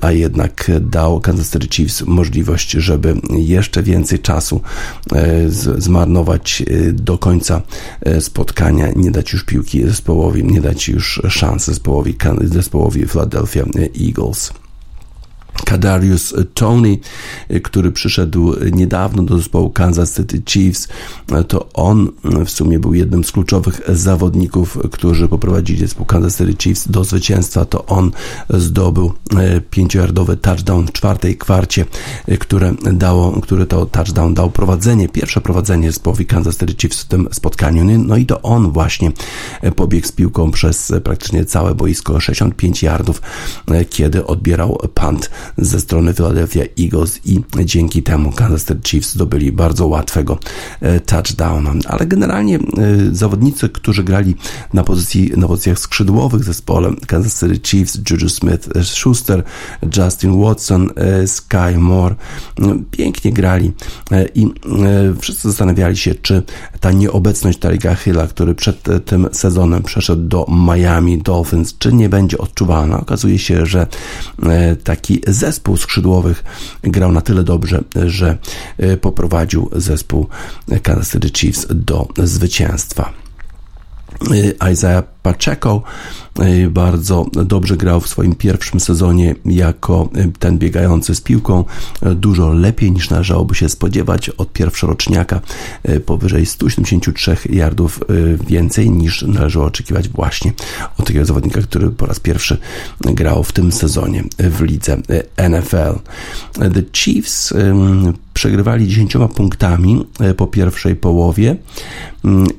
a 0.01 0.11
jednak 0.11 0.71
dał 0.81 1.19
Kansas 1.19 1.51
City 1.51 1.67
Chiefs 1.67 2.01
możliwość, 2.01 2.71
żeby 2.71 3.15
jeszcze 3.29 3.83
więcej 3.83 4.19
czasu 4.19 4.61
e, 5.11 5.49
zmarnować 5.77 6.63
do 6.93 7.17
końca 7.17 7.61
spotkania, 8.19 8.91
nie 8.95 9.11
dać 9.11 9.33
już 9.33 9.43
piłki 9.43 9.83
zespołowi, 9.83 10.43
nie 10.43 10.61
dać 10.61 10.87
już 10.87 11.21
szans 11.29 11.65
zespołowi, 11.65 12.15
zespołowi 12.41 13.07
Philadelphia 13.07 13.65
Eagles. 14.07 14.53
Kadarius 15.61 16.33
Tony, 16.53 16.97
który 17.63 17.91
przyszedł 17.91 18.55
niedawno 18.71 19.23
do 19.23 19.37
zespołu 19.37 19.69
Kansas 19.69 20.15
City 20.15 20.41
Chiefs, 20.45 20.87
to 21.47 21.69
on 21.73 22.11
w 22.45 22.49
sumie 22.49 22.79
był 22.79 22.93
jednym 22.93 23.23
z 23.23 23.31
kluczowych 23.31 23.81
zawodników, 23.87 24.77
którzy 24.91 25.27
poprowadzili 25.27 25.79
zespół 25.79 26.05
Kansas 26.05 26.37
City 26.37 26.55
Chiefs 26.63 26.87
do 26.87 27.03
zwycięstwa. 27.03 27.65
To 27.65 27.85
on 27.85 28.11
zdobył 28.49 29.13
e, 29.37 29.61
pięciojardowy 29.61 30.37
touchdown 30.37 30.87
w 30.87 30.91
czwartej 30.91 31.37
kwarcie, 31.37 31.85
e, 32.27 32.37
które 32.37 32.73
dało, 32.93 33.41
który 33.41 33.65
to 33.65 33.85
touchdown 33.85 34.33
dał 34.33 34.51
prowadzenie, 34.51 35.09
pierwsze 35.09 35.41
prowadzenie 35.41 35.91
zespołowi 35.91 36.25
Kansas 36.25 36.57
City 36.57 36.73
Chiefs 36.77 37.01
w 37.01 37.07
tym 37.07 37.27
spotkaniu. 37.31 37.83
No 37.97 38.17
i 38.17 38.25
to 38.25 38.41
on 38.41 38.71
właśnie 38.71 39.11
e, 39.61 39.71
pobiegł 39.71 40.07
z 40.07 40.11
piłką 40.11 40.51
przez 40.51 40.93
praktycznie 41.03 41.45
całe 41.45 41.75
boisko, 41.75 42.19
65 42.19 42.83
yardów, 42.83 43.21
kiedy 43.89 44.25
odbierał 44.25 44.77
punt 44.93 45.29
ze 45.57 45.79
strony 45.79 46.13
Philadelphia 46.13 46.63
Eagles 46.79 47.19
i 47.25 47.41
dzięki 47.65 48.03
temu 48.03 48.31
Kansas 48.31 48.65
City 48.65 48.89
Chiefs 48.89 49.13
zdobyli 49.13 49.51
bardzo 49.51 49.87
łatwego 49.87 50.39
e, 50.81 50.99
touchdowna. 50.99 51.73
Ale 51.87 52.05
generalnie 52.05 52.55
e, 52.55 52.59
zawodnicy, 53.11 53.69
którzy 53.69 54.03
grali 54.03 54.35
na, 54.73 54.83
pozycji, 54.83 55.31
na 55.37 55.47
pozycjach 55.47 55.79
skrzydłowych 55.79 56.43
zespole 56.43 56.91
Kansas 57.07 57.39
City 57.39 57.59
Chiefs, 57.63 57.99
Juju 58.09 58.29
Smith-Schuster, 58.29 59.43
Justin 59.97 60.41
Watson, 60.41 60.89
e, 60.95 61.27
Sky 61.27 61.77
Moore, 61.77 62.15
pięknie 62.91 63.33
grali 63.33 63.71
i 64.35 64.47
wszyscy 65.19 65.47
zastanawiali 65.47 65.97
się, 65.97 66.15
czy 66.15 66.43
ta 66.79 66.91
nieobecność 66.91 67.59
Tarika 67.59 67.95
Hilla, 67.95 68.27
który 68.27 68.55
przed 68.55 69.05
tym 69.05 69.27
sezonem 69.31 69.83
przeszedł 69.83 70.27
do 70.27 70.45
Miami 70.67 71.17
Dolphins, 71.17 71.77
czy 71.77 71.93
nie 71.93 72.09
będzie 72.09 72.37
odczuwalna. 72.37 72.99
Okazuje 72.99 73.39
się, 73.39 73.65
że 73.65 73.87
taki 74.83 75.21
zespół 75.39 75.77
skrzydłowych 75.77 76.43
grał 76.83 77.11
na 77.11 77.21
tyle 77.21 77.43
dobrze, 77.43 77.83
że 78.05 78.37
e, 78.77 78.97
poprowadził 78.97 79.69
zespół 79.75 80.27
Kansas 80.83 81.11
City 81.11 81.29
Chiefs 81.29 81.65
do 81.69 82.07
zwycięstwa. 82.17 83.13
E, 84.61 84.71
Isaiah 84.71 85.03
Pacheco 85.29 85.81
e, 86.39 86.69
bardzo 86.69 87.25
dobrze 87.45 87.77
grał 87.77 88.01
w 88.01 88.07
swoim 88.07 88.35
pierwszym 88.35 88.79
sezonie 88.79 89.35
jako 89.45 90.09
e, 90.15 90.31
ten 90.39 90.57
biegający 90.57 91.15
z 91.15 91.21
piłką. 91.21 91.63
Dużo 92.15 92.53
lepiej 92.53 92.91
niż 92.91 93.09
należałoby 93.09 93.55
się 93.55 93.69
spodziewać 93.69 94.29
od 94.29 94.53
pierwszoroczniaka. 94.53 95.41
Powyżej 96.05 96.45
173 96.45 97.37
yardów 97.49 97.99
więcej 98.47 98.89
niż 98.89 99.21
należało 99.21 99.65
oczekiwać 99.65 100.09
właśnie 100.09 100.53
od 100.97 101.07
takiego 101.07 101.25
zawodnika, 101.25 101.61
który 101.61 101.89
po 101.89 102.05
raz 102.05 102.19
pierwszy 102.19 102.57
grał 103.01 103.43
w 103.43 103.51
tym 103.51 103.71
sezonie 103.71 104.23
w 104.37 104.61
lidze 104.61 104.97
NFL. 105.49 105.99
The 106.53 106.83
Chiefs 106.93 107.53
przegrywali 108.33 108.87
10 108.87 109.13
punktami 109.35 110.05
po 110.37 110.47
pierwszej 110.47 110.95
połowie 110.95 111.55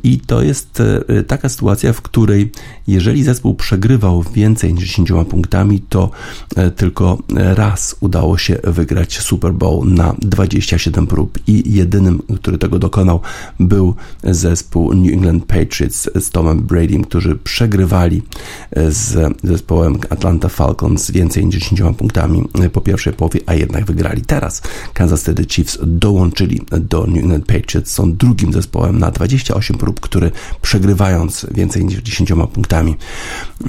i 0.02 0.20
to 0.20 0.42
jest 0.42 0.82
taka 1.26 1.48
sytuacja, 1.48 1.92
w 1.92 2.02
której 2.02 2.52
jeżeli 2.86 3.24
zespół 3.24 3.54
przegrywał 3.54 4.22
więcej 4.22 4.74
niż 4.74 4.88
10 4.88 5.10
punktami, 5.30 5.80
to 5.88 6.10
e, 6.56 6.70
tylko 6.70 7.18
raz 7.34 7.96
udało 8.00 8.38
się 8.38 8.58
wygrać 8.64 9.18
Super 9.18 9.52
Bowl 9.52 9.88
na 9.88 10.14
27 10.18 11.06
prób 11.06 11.38
i 11.46 11.74
jedynym, 11.74 12.22
który 12.36 12.58
tego 12.58 12.78
dokonał, 12.78 13.20
był 13.60 13.94
zespół 14.24 14.94
New 14.94 15.12
England 15.12 15.44
Patriots 15.44 16.08
z 16.20 16.30
Tomem 16.30 16.60
Bradym, 16.60 17.04
którzy 17.04 17.36
przegrywali 17.36 18.22
e, 18.70 18.90
z 18.90 19.38
zespołem 19.42 19.98
Atlanta 20.10 20.48
Falcons 20.48 21.10
więcej 21.10 21.46
niż 21.46 21.54
10 21.56 21.80
punktami 21.98 22.42
e, 22.54 22.68
po 22.68 22.80
pierwszej 22.80 23.12
połowie, 23.12 23.40
a 23.46 23.54
jednak 23.54 23.84
wygrali. 23.84 24.22
Teraz 24.22 24.62
Kansas 24.94 25.24
City 25.24 25.44
Chiefs 25.48 25.78
dołączyli 25.82 26.60
do 26.80 27.06
New 27.06 27.22
England 27.22 27.46
Patriots, 27.46 27.92
są 27.92 28.12
drugim 28.12 28.52
zespołem 28.52 28.98
na 28.98 29.10
28 29.10 29.78
prób, 29.78 30.00
który 30.00 30.30
przegrywając 30.62 31.46
więcej 31.54 31.84
niż 31.84 32.02
10 32.02 32.30
punktami 32.50 32.96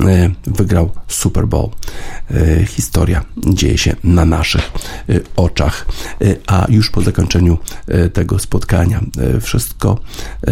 e, 0.08 0.32
wygrał 0.44 0.90
Super 1.08 1.48
Bowl. 1.48 1.70
E, 2.32 2.66
historia 2.66 3.26
dzieje 3.38 3.78
się 3.78 3.96
na 4.04 4.26
naszych 4.26 4.72
e, 5.10 5.20
oczach, 5.36 5.86
a 6.48 6.66
już 6.70 6.90
po 6.90 7.02
zakończeniu 7.02 7.58
tego 8.14 8.40
spotkania 8.40 9.02
wszystko 9.42 10.00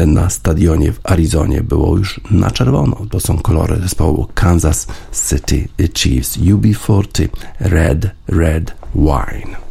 na 0.05 0.29
stadionie 0.29 0.91
w 0.91 0.99
Arizonie 1.03 1.63
było 1.63 1.97
już 1.97 2.21
na 2.31 2.51
czerwono. 2.51 3.05
To 3.11 3.19
są 3.19 3.37
kolory 3.37 3.79
zespołu 3.81 4.27
Kansas 4.33 4.87
City 5.29 5.67
Chiefs 5.93 6.37
UB40 6.37 7.27
Red 7.59 8.09
Red 8.27 8.73
Wine. 8.95 9.68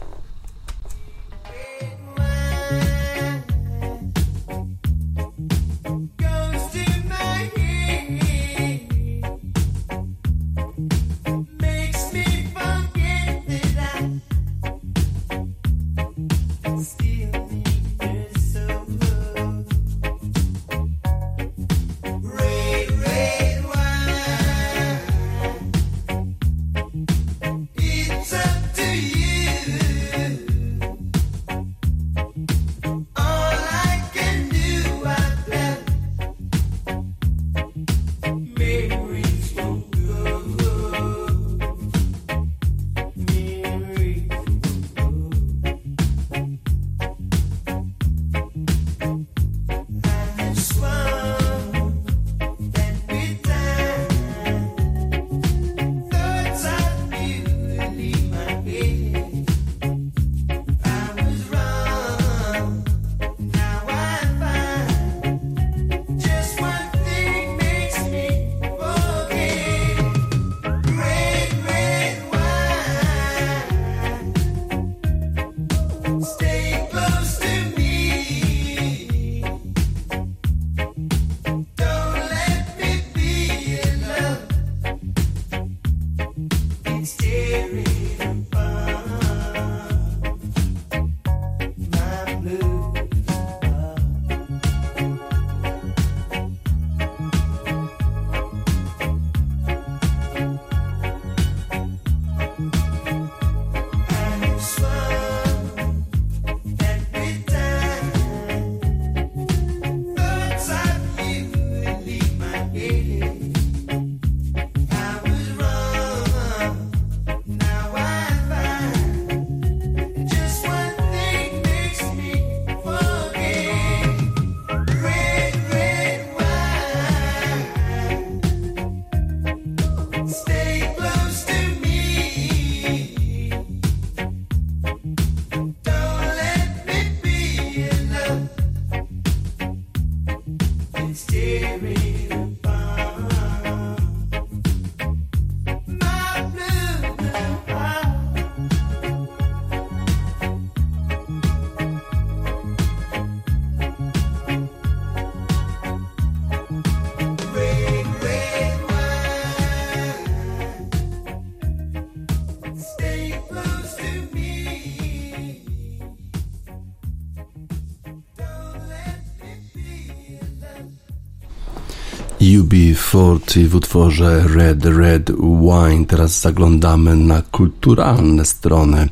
UB40 173.49 173.67
w 173.67 173.75
utworze 173.75 174.45
Red 174.49 174.85
Red 174.85 175.31
Wine. 175.41 176.07
Teraz 176.07 176.41
zaglądamy 176.41 177.17
na 177.17 177.43
kulturalne 177.43 178.45
strony 178.45 179.09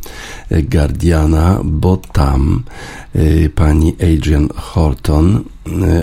Guardiana, 0.51 1.61
bo 1.65 1.97
tam 1.97 2.63
y, 3.17 3.51
pani 3.55 3.97
Adrian 4.01 4.49
Horton 4.57 5.37
y, 5.37 5.43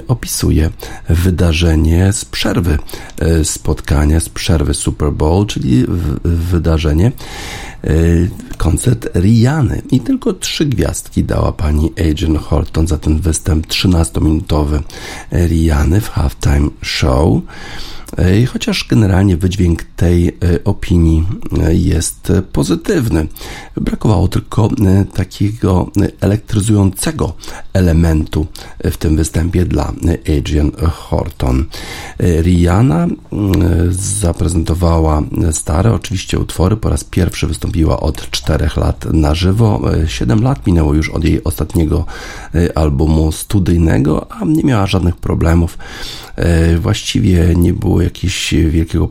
opisuje 0.07 0.69
wydarzenie 1.09 2.13
z 2.13 2.25
przerwy 2.25 2.77
y, 3.21 3.45
spotkania, 3.45 4.19
z 4.19 4.29
przerwy 4.29 4.73
Super 4.73 5.11
Bowl, 5.11 5.45
czyli 5.45 5.85
wydarzenie 6.23 7.11
koncert 8.57 9.09
Riany 9.15 9.81
i 9.91 9.99
tylko 9.99 10.33
trzy 10.33 10.65
gwiazdki 10.65 11.23
dała 11.23 11.51
pani 11.51 11.91
Adrian 12.09 12.37
Horton 12.37 12.87
za 12.87 12.97
ten 12.97 13.19
występ 13.19 13.67
13-minutowy 13.67 14.81
Riany 15.31 16.01
w 16.01 16.09
halftime 16.09 16.69
show. 16.81 17.41
E, 18.17 18.45
chociaż 18.45 18.87
generalnie 18.89 19.37
wydźwięk 19.37 19.83
tej 19.83 20.27
e, 20.27 20.33
opinii 20.63 21.23
e, 21.63 21.75
jest 21.75 22.31
pozytywny. 22.51 23.27
Brakowało 23.75 24.27
tylko 24.27 24.69
takiego 25.13 25.91
elektryzującego 26.21 27.33
elementu 27.73 28.47
w 28.83 28.97
tym 28.97 29.15
występie 29.15 29.65
dla 29.65 29.93
Adrian 30.37 30.71
Horton. 30.91 31.65
Rihanna 32.19 33.07
zaprezentowała 33.89 35.21
stare 35.51 35.93
oczywiście 35.93 36.39
utwory, 36.39 36.77
po 36.77 36.89
raz 36.89 37.03
pierwszy 37.03 37.47
wystąpiła 37.47 37.99
od 37.99 38.31
czterech 38.31 38.77
lat 38.77 39.05
na 39.05 39.35
żywo. 39.35 39.81
Siedem 40.07 40.43
lat 40.43 40.67
minęło 40.67 40.93
już 40.93 41.09
od 41.09 41.23
jej 41.23 41.43
ostatniego 41.43 42.05
albumu 42.75 43.31
studyjnego, 43.31 44.31
a 44.31 44.45
nie 44.45 44.63
miała 44.63 44.87
żadnych 44.87 45.15
problemów. 45.15 45.77
Właściwie 46.79 47.53
nie 47.55 47.73
było 47.73 48.01
jakiegoś 48.01 48.53
wielkiego 48.69 49.09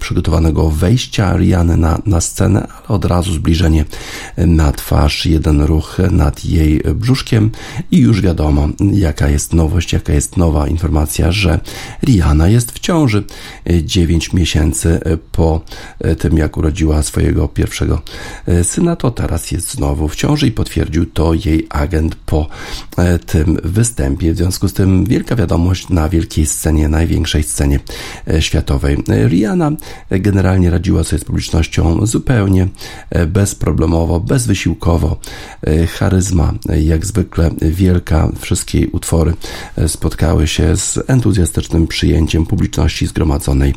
przygotowanego 0.00 0.70
wejścia 0.70 1.36
Riany 1.36 1.76
na, 1.76 1.98
na 2.06 2.20
scenę, 2.20 2.68
ale 2.70 2.88
od 2.88 3.04
razu 3.04 3.32
zbliżenie 3.32 3.84
na 4.36 4.72
twarz, 4.72 5.26
jeden 5.26 5.60
ruch 5.60 5.96
nad 6.10 6.44
jej 6.44 6.82
brzuszkiem 6.94 7.50
i 7.90 7.98
już 7.98 8.20
wiadomo, 8.20 8.68
jaka 8.92 9.28
jest 9.28 9.52
nowość, 9.52 9.92
jaka 9.92 10.12
jest 10.12 10.36
nowa 10.36 10.68
informacja, 10.68 11.32
że 11.32 11.60
Rihanna 12.02 12.48
jest 12.48 12.72
w 12.72 12.78
ciąży 12.78 13.24
9 13.82 14.32
miesięcy 14.32 15.00
po 15.32 15.60
tym, 16.18 16.38
jak 16.38 16.56
urodziła 16.56 17.02
swojego 17.02 17.48
pierwszego 17.48 18.02
syna, 18.62 18.96
to 18.96 19.10
teraz 19.10 19.50
jest 19.50 19.74
znowu 19.74 20.08
w 20.08 20.16
ciąży 20.16 20.46
i 20.46 20.52
potwierdził 20.52 21.06
to 21.06 21.34
jej 21.34 21.66
agent 21.70 22.14
po 22.14 22.48
tym 23.26 23.58
występie. 23.64 24.32
W 24.32 24.36
związku 24.36 24.68
z 24.68 24.72
tym 24.72 25.04
wielka 25.04 25.36
wiadomość 25.36 25.88
na 25.88 26.08
wielkiej 26.38 26.46
scenie, 26.46 26.88
największej 26.88 27.42
scenie 27.42 27.80
E, 28.26 28.42
światowej. 28.42 28.96
Rihanna 29.28 29.72
generalnie 30.10 30.70
radziła 30.70 31.04
sobie 31.04 31.20
z 31.20 31.24
publicznością 31.24 32.06
zupełnie 32.06 32.68
e, 33.10 33.26
bezproblemowo, 33.26 34.20
bezwysiłkowo. 34.20 35.20
E, 35.66 35.86
charyzma, 35.86 36.54
jak 36.82 37.06
zwykle 37.06 37.50
wielka, 37.62 38.28
wszystkie 38.40 38.88
utwory 38.88 39.34
spotkały 39.86 40.46
się 40.46 40.76
z 40.76 40.98
entuzjastycznym 41.06 41.86
przyjęciem 41.86 42.46
publiczności 42.46 43.06
zgromadzonej 43.06 43.74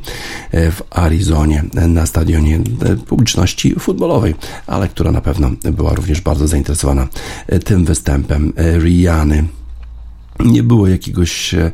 w 0.51 0.81
Arizonie 0.89 1.63
na 1.87 2.05
stadionie 2.05 2.59
publiczności 3.07 3.75
futbolowej, 3.79 4.35
ale 4.67 4.87
która 4.87 5.11
na 5.11 5.21
pewno 5.21 5.51
była 5.63 5.93
również 5.93 6.21
bardzo 6.21 6.47
zainteresowana 6.47 7.07
tym 7.65 7.85
występem 7.85 8.53
Rihanny 8.79 9.60
nie 10.45 10.63
było 10.63 10.87
jakiegoś 10.87 11.53
e, 11.53 11.71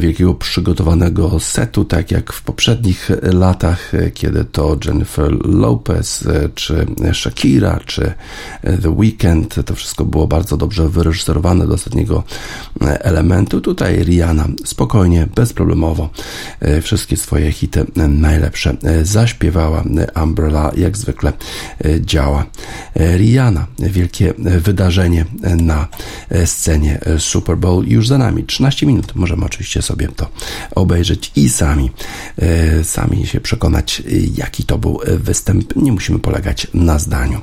wielkiego 0.00 0.34
przygotowanego 0.34 1.40
setu, 1.40 1.84
tak 1.84 2.10
jak 2.10 2.32
w 2.32 2.42
poprzednich 2.42 3.10
latach, 3.22 3.94
e, 3.94 4.10
kiedy 4.10 4.44
to 4.44 4.76
Jennifer 4.84 5.46
Lopez, 5.46 6.26
e, 6.26 6.48
czy 6.54 6.86
Shakira, 7.12 7.80
czy 7.86 8.12
The 8.82 8.90
Weeknd, 8.90 9.54
to 9.66 9.74
wszystko 9.74 10.04
było 10.04 10.26
bardzo 10.26 10.56
dobrze 10.56 10.88
wyreżyserowane 10.88 11.66
do 11.66 11.74
ostatniego 11.74 12.22
elementu. 12.80 13.60
Tutaj 13.60 14.04
Rihanna 14.04 14.48
spokojnie, 14.64 15.28
bezproblemowo 15.34 16.10
wszystkie 16.82 17.16
swoje 17.16 17.52
hity 17.52 17.86
najlepsze 18.08 18.76
zaśpiewała. 19.02 19.84
Umbrella 20.22 20.72
jak 20.76 20.96
zwykle 20.96 21.32
działa. 22.00 22.46
Rihanna, 22.96 23.66
wielkie 23.78 24.34
wydarzenie 24.38 25.24
na 25.56 25.88
scenie 26.44 27.00
Super 27.18 27.56
Bowl 27.56 27.85
już 27.86 28.08
za 28.08 28.18
nami. 28.18 28.44
13 28.44 28.86
minut. 28.86 29.14
Możemy 29.14 29.44
oczywiście 29.44 29.82
sobie 29.82 30.08
to 30.08 30.28
obejrzeć 30.74 31.32
i 31.36 31.48
sami, 31.48 31.90
e, 32.38 32.84
sami 32.84 33.26
się 33.26 33.40
przekonać, 33.40 34.02
jaki 34.36 34.64
to 34.64 34.78
był 34.78 35.00
występ. 35.06 35.76
Nie 35.76 35.92
musimy 35.92 36.18
polegać 36.18 36.66
na 36.74 36.98
zdaniu 36.98 37.40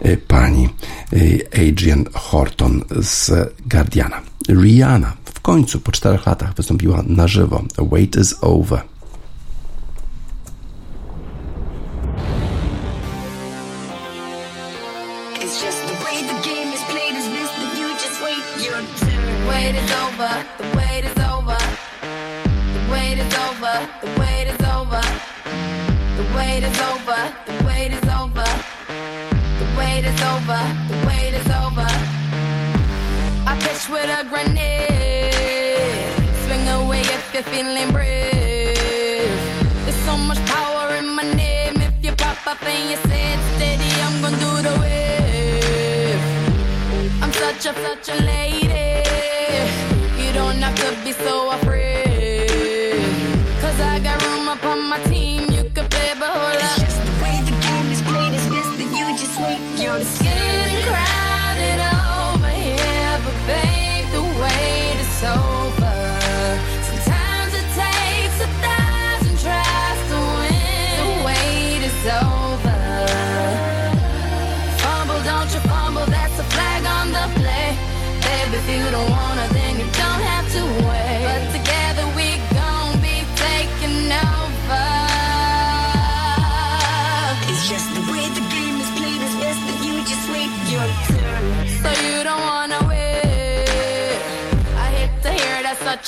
e, 0.00 0.16
pani 0.16 0.68
e, 1.12 1.68
Adrian 1.68 2.04
Horton 2.14 2.84
z 3.00 3.32
Guardiana. 3.66 4.22
Rihanna 4.48 5.16
w 5.24 5.40
końcu 5.40 5.80
po 5.80 5.92
czterech 5.92 6.26
latach 6.26 6.54
wystąpiła 6.54 7.04
na 7.06 7.28
żywo. 7.28 7.64
Wait 7.78 8.16
is 8.16 8.34
over. 8.40 8.94
wait 19.48 19.74
is 19.74 19.90
over, 20.04 20.32
the 20.58 20.66
wait 20.76 21.04
is 21.04 21.18
over. 21.32 21.58
The 22.74 22.80
wait 22.90 23.18
is 23.18 23.34
over, 23.46 23.74
the 24.02 24.08
wait 24.20 24.46
is 24.48 24.60
over. 24.76 25.02
The 26.16 26.24
wait 26.36 26.62
is 26.64 26.78
over, 26.80 27.20
the 27.46 27.54
wait 27.66 27.92
is 27.92 28.08
over. 28.20 28.48
The 29.60 29.66
wait 29.78 30.04
is 30.04 30.20
over, 30.32 30.60
the 30.88 30.96
wait 31.06 31.34
is 31.40 31.48
over. 31.62 31.88
I 33.46 33.52
pitch 33.60 33.88
with 33.88 34.18
a 34.18 34.24
grenade. 34.30 35.34
Swing 36.44 36.66
away 36.68 37.00
if 37.00 37.34
you're 37.34 37.42
feeling 37.42 37.90
brave. 37.92 39.34
There's 39.84 40.02
so 40.08 40.16
much 40.16 40.40
power 40.46 40.94
in 40.96 41.08
my 41.14 41.24
name. 41.34 41.76
If 41.76 41.94
you 42.04 42.12
pop 42.12 42.46
up 42.46 42.62
and 42.62 42.90
you 42.90 42.96
say 43.08 43.36
steady, 43.54 43.90
I'm 44.06 44.22
gonna 44.22 44.38
do 44.38 44.62
the 44.68 44.74
wave. 44.80 46.22
I'm 47.22 47.32
such 47.32 47.66
a, 47.66 47.72
such 47.74 48.08
a 48.08 48.22
lady. 48.22 49.13
You 50.20 50.32
don't 50.32 50.58
have 50.58 50.74
to 50.82 51.04
be 51.04 51.12
so 51.12 51.50
afraid. 51.52 52.48
Cause 53.60 53.80
I 53.80 53.98
got 54.00 54.22
room 54.26 54.48
upon 54.48 54.88
my 54.88 54.98
team. 55.04 55.50
You 55.50 55.64
could 55.74 55.90
play, 55.90 56.10
up. 56.10 56.54
It's 56.54 56.80
just 56.80 56.98
the 57.04 57.12
way 57.22 57.36
the 57.48 57.56
game 57.66 57.88
is 57.92 58.02
played. 58.02 58.32
It's 58.34 58.48
best 58.54 58.70
that 58.78 58.90
you 58.98 59.06
just 59.16 59.36
wait. 59.40 59.60
The 59.76 60.23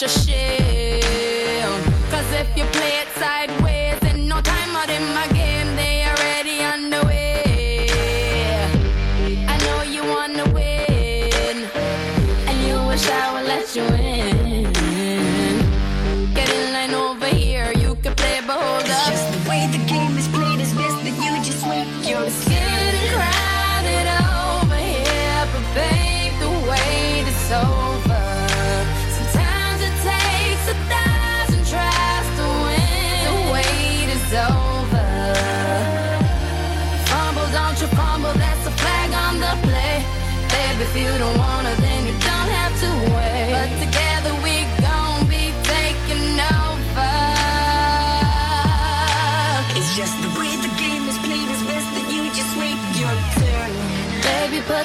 a 0.02 0.08
shame. 0.08 1.82
Cause 2.10 2.30
if 2.32 2.48
you 2.56 2.64
play 2.66 3.00
it 3.00 3.05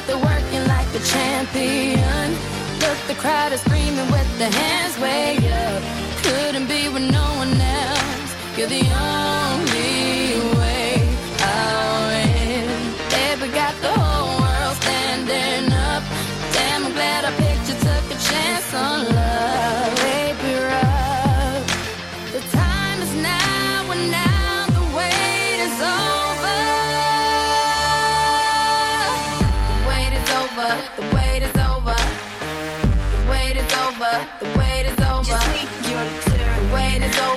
but 0.01 0.07
they're 0.07 0.25
working 0.25 0.67
like 0.67 0.87
a 0.95 0.99
champion. 0.99 2.31
Look, 2.79 2.97
the 3.07 3.15
crowd 3.15 3.51
is 3.51 3.61
screaming 3.61 4.09
with 4.11 4.39
their 4.39 4.51
hands 4.51 4.97
way 4.99 5.37
up. 5.37 5.83
Couldn't 6.23 6.67
be 6.67 6.89
with 6.89 7.11
no 7.11 7.23
one 7.37 7.53
else. 7.59 8.57
You're 8.57 8.67
the 8.67 8.87
only 8.93 9.70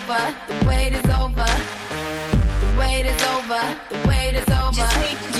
over. 0.05 0.35
The 0.49 0.67
wait 0.67 0.93
is 0.93 1.05
over. 1.11 1.45
The 2.61 2.79
wait 2.79 3.07
is 3.07 3.23
over. 3.23 3.79
The 3.90 4.09
wait 4.09 4.35
is 4.35 4.49
over. 4.49 5.34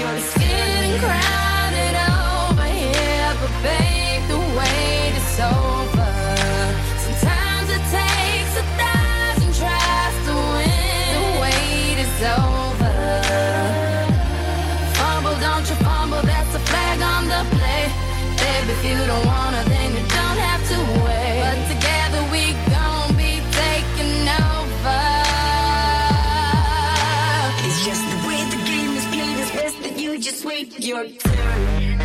Your 30.85 31.05
turn. 31.05 31.99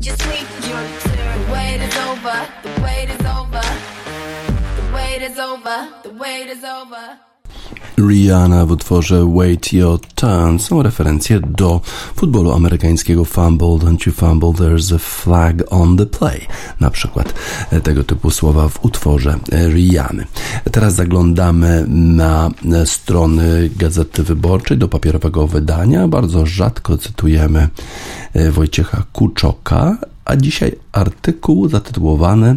Just 0.00 0.26
wait 0.26 0.46
your 0.66 0.84
turn. 1.04 1.46
The 1.46 1.52
wait 1.52 1.80
is 1.82 1.96
over, 1.96 2.48
the 2.64 2.82
wait 2.82 3.08
is 3.08 3.24
over. 3.24 3.62
The 4.76 4.92
wait 4.94 5.22
is 5.22 5.38
over, 5.38 5.88
the 6.02 6.10
wait 6.10 6.48
is 6.48 6.64
over. 6.64 7.27
Rihanna 7.98 8.66
w 8.66 8.70
utworze 8.70 9.32
Wait 9.34 9.72
Your 9.72 10.00
Turn 10.14 10.58
są 10.58 10.82
referencje 10.82 11.40
do 11.40 11.80
futbolu 12.16 12.52
amerykańskiego 12.52 13.24
Fumble, 13.24 13.66
Don't 13.66 14.06
You 14.06 14.12
Fumble, 14.12 14.48
There's 14.48 14.94
a 14.94 14.98
Flag 14.98 15.64
on 15.70 15.96
the 15.96 16.06
Play. 16.06 16.46
Na 16.80 16.90
przykład 16.90 17.34
e, 17.70 17.80
tego 17.80 18.04
typu 18.04 18.30
słowa 18.30 18.68
w 18.68 18.84
utworze 18.84 19.38
e, 19.52 19.68
Rihanny. 19.68 20.26
Teraz 20.72 20.94
zaglądamy 20.94 21.84
na 21.88 22.50
e, 22.72 22.86
strony 22.86 23.70
Gazety 23.76 24.22
Wyborczej 24.22 24.78
do 24.78 24.88
papierowego 24.88 25.46
wydania. 25.46 26.08
Bardzo 26.08 26.46
rzadko 26.46 26.98
cytujemy 26.98 27.68
Wojciecha 28.50 29.04
Kuczoka, 29.12 29.96
a 30.24 30.36
dzisiaj 30.36 30.72
artykuł 30.92 31.68
zatytułowany 31.68 32.56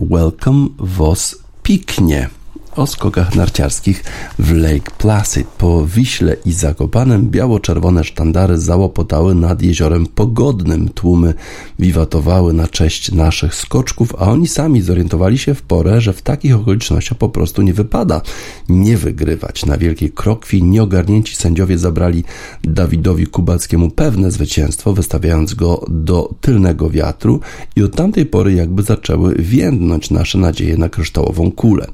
Welcome 0.00 0.68
was 0.78 1.38
piknie 1.62 2.28
o 2.76 2.86
skokach 2.86 3.34
narciarskich 3.34 4.04
w 4.38 4.52
Lake 4.52 4.90
Placid. 4.98 5.46
Po 5.48 5.86
Wiśle 5.86 6.36
i 6.44 6.52
Zakopanem 6.52 7.30
biało-czerwone 7.30 8.04
sztandary 8.04 8.58
załopotały 8.58 9.34
nad 9.34 9.62
jeziorem 9.62 10.06
Pogodnym. 10.06 10.88
Tłumy 10.88 11.34
wiwatowały 11.78 12.52
na 12.52 12.68
cześć 12.68 13.12
naszych 13.12 13.54
skoczków, 13.54 14.14
a 14.18 14.30
oni 14.30 14.48
sami 14.48 14.82
zorientowali 14.82 15.38
się 15.38 15.54
w 15.54 15.62
porę, 15.62 16.00
że 16.00 16.12
w 16.12 16.22
takich 16.22 16.56
okolicznościach 16.56 17.18
po 17.18 17.28
prostu 17.28 17.62
nie 17.62 17.74
wypada 17.74 18.20
nie 18.68 18.96
wygrywać. 18.96 19.66
Na 19.66 19.76
Wielkiej 19.76 20.10
Krokwi 20.10 20.62
nieogarnięci 20.62 21.36
sędziowie 21.36 21.78
zabrali 21.78 22.24
Dawidowi 22.64 23.26
Kubackiemu 23.26 23.90
pewne 23.90 24.30
zwycięstwo, 24.30 24.92
wystawiając 24.92 25.54
go 25.54 25.84
do 25.88 26.34
tylnego 26.40 26.90
wiatru 26.90 27.40
i 27.76 27.82
od 27.82 27.96
tamtej 27.96 28.26
pory 28.26 28.52
jakby 28.54 28.82
zaczęły 28.82 29.34
więdnąć 29.38 30.10
nasze 30.10 30.38
nadzieje 30.38 30.76
na 30.76 30.88
kryształową 30.88 31.52
kulę. 31.52 31.86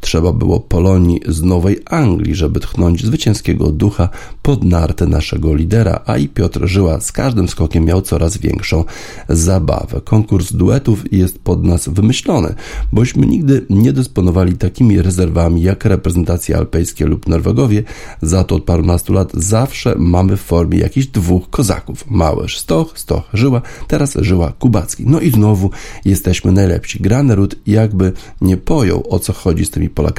Trzeba 0.00 0.23
było 0.32 0.60
Polonii 0.60 1.20
z 1.28 1.42
Nowej 1.42 1.80
Anglii, 1.86 2.34
żeby 2.34 2.60
tchnąć 2.60 3.04
zwycięskiego 3.04 3.72
ducha 3.72 4.08
pod 4.42 4.64
nartę 4.64 5.06
naszego 5.06 5.54
lidera, 5.54 6.00
a 6.06 6.16
i 6.16 6.28
Piotr 6.28 6.66
Żyła 6.66 7.00
z 7.00 7.12
każdym 7.12 7.48
skokiem 7.48 7.84
miał 7.84 8.02
coraz 8.02 8.38
większą 8.38 8.84
zabawę. 9.28 10.00
Konkurs 10.04 10.52
duetów 10.52 11.12
jest 11.12 11.38
pod 11.38 11.64
nas 11.64 11.88
wymyślony, 11.88 12.54
bośmy 12.92 13.26
nigdy 13.26 13.66
nie 13.70 13.92
dysponowali 13.92 14.56
takimi 14.56 15.02
rezerwami 15.02 15.62
jak 15.62 15.84
reprezentacje 15.84 16.56
alpejskie 16.56 17.06
lub 17.06 17.28
Norwegowie, 17.28 17.82
za 18.22 18.44
to 18.44 18.54
od 18.54 18.64
parunastu 18.64 19.12
lat 19.12 19.32
zawsze 19.34 19.94
mamy 19.98 20.36
w 20.36 20.40
formie 20.40 20.78
jakichś 20.78 21.06
dwóch 21.06 21.50
kozaków. 21.50 22.04
Małysz 22.10 22.58
Stoch, 22.58 22.98
Stoch 22.98 23.28
Żyła, 23.34 23.62
teraz 23.88 24.14
Żyła 24.20 24.52
Kubacki. 24.58 25.04
No 25.06 25.20
i 25.20 25.30
znowu 25.30 25.70
jesteśmy 26.04 26.52
najlepsi. 26.52 27.00
Granerud 27.00 27.56
jakby 27.66 28.12
nie 28.40 28.56
pojął 28.56 29.04
o 29.10 29.18
co 29.18 29.32
chodzi 29.32 29.64
z 29.64 29.70
tymi 29.70 29.88
Polakami 29.88 30.13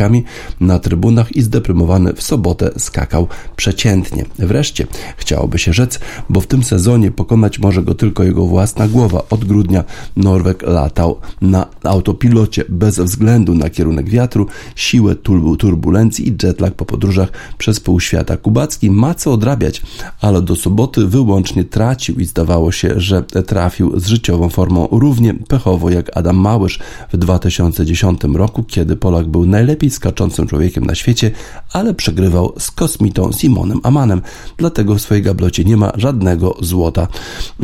na 0.59 0.79
trybunach 0.79 1.35
i 1.35 1.41
zdeprymowany 1.41 2.13
w 2.13 2.23
sobotę 2.23 2.71
skakał 2.77 3.27
przeciętnie. 3.55 4.25
Wreszcie 4.39 4.87
chciałoby 5.17 5.59
się 5.59 5.73
rzec, 5.73 5.99
bo 6.29 6.41
w 6.41 6.47
tym 6.47 6.63
sezonie 6.63 7.11
pokonać 7.11 7.59
może 7.59 7.83
go 7.83 7.95
tylko 7.95 8.23
jego 8.23 8.45
własna 8.45 8.87
głowa. 8.87 9.23
Od 9.29 9.45
grudnia 9.45 9.83
Norweg 10.15 10.63
latał 10.63 11.19
na 11.41 11.67
autopilocie 11.83 12.65
bez 12.69 12.99
względu 12.99 13.55
na 13.55 13.69
kierunek 13.69 14.09
wiatru, 14.09 14.47
siłę 14.75 15.15
turbulencji 15.59 16.27
i 16.27 16.35
jetlag 16.43 16.73
po 16.73 16.85
podróżach 16.85 17.29
przez 17.57 17.79
pół 17.79 17.99
świata. 17.99 18.37
Kubacki 18.37 18.91
ma 18.91 19.13
co 19.13 19.33
odrabiać, 19.33 19.81
ale 20.21 20.41
do 20.41 20.55
soboty 20.55 21.07
wyłącznie 21.07 21.63
tracił 21.63 22.15
i 22.15 22.25
zdawało 22.25 22.71
się, 22.71 22.93
że 22.97 23.23
trafił 23.23 23.99
z 23.99 24.07
życiową 24.07 24.49
formą 24.49 24.87
równie 24.91 25.33
pechowo 25.33 25.89
jak 25.89 26.17
Adam 26.17 26.35
Małysz 26.35 26.79
w 27.13 27.17
2010 27.17 28.23
roku, 28.23 28.63
kiedy 28.63 28.95
Polak 28.95 29.27
był 29.27 29.45
najlepiej 29.45 29.84
skaczącym 29.89 30.47
człowiekiem 30.47 30.85
na 30.85 30.95
świecie, 30.95 31.31
ale 31.73 31.93
przegrywał 31.93 32.53
z 32.59 32.71
kosmitą 32.71 33.31
Simonem 33.31 33.79
Amanem. 33.83 34.21
Dlatego 34.57 34.95
w 34.95 35.01
swojej 35.01 35.23
gablocie 35.23 35.63
nie 35.63 35.77
ma 35.77 35.91
żadnego 35.95 36.55
złota 36.61 37.07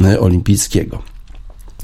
e, 0.01 0.19
olimpijskiego. 0.19 1.10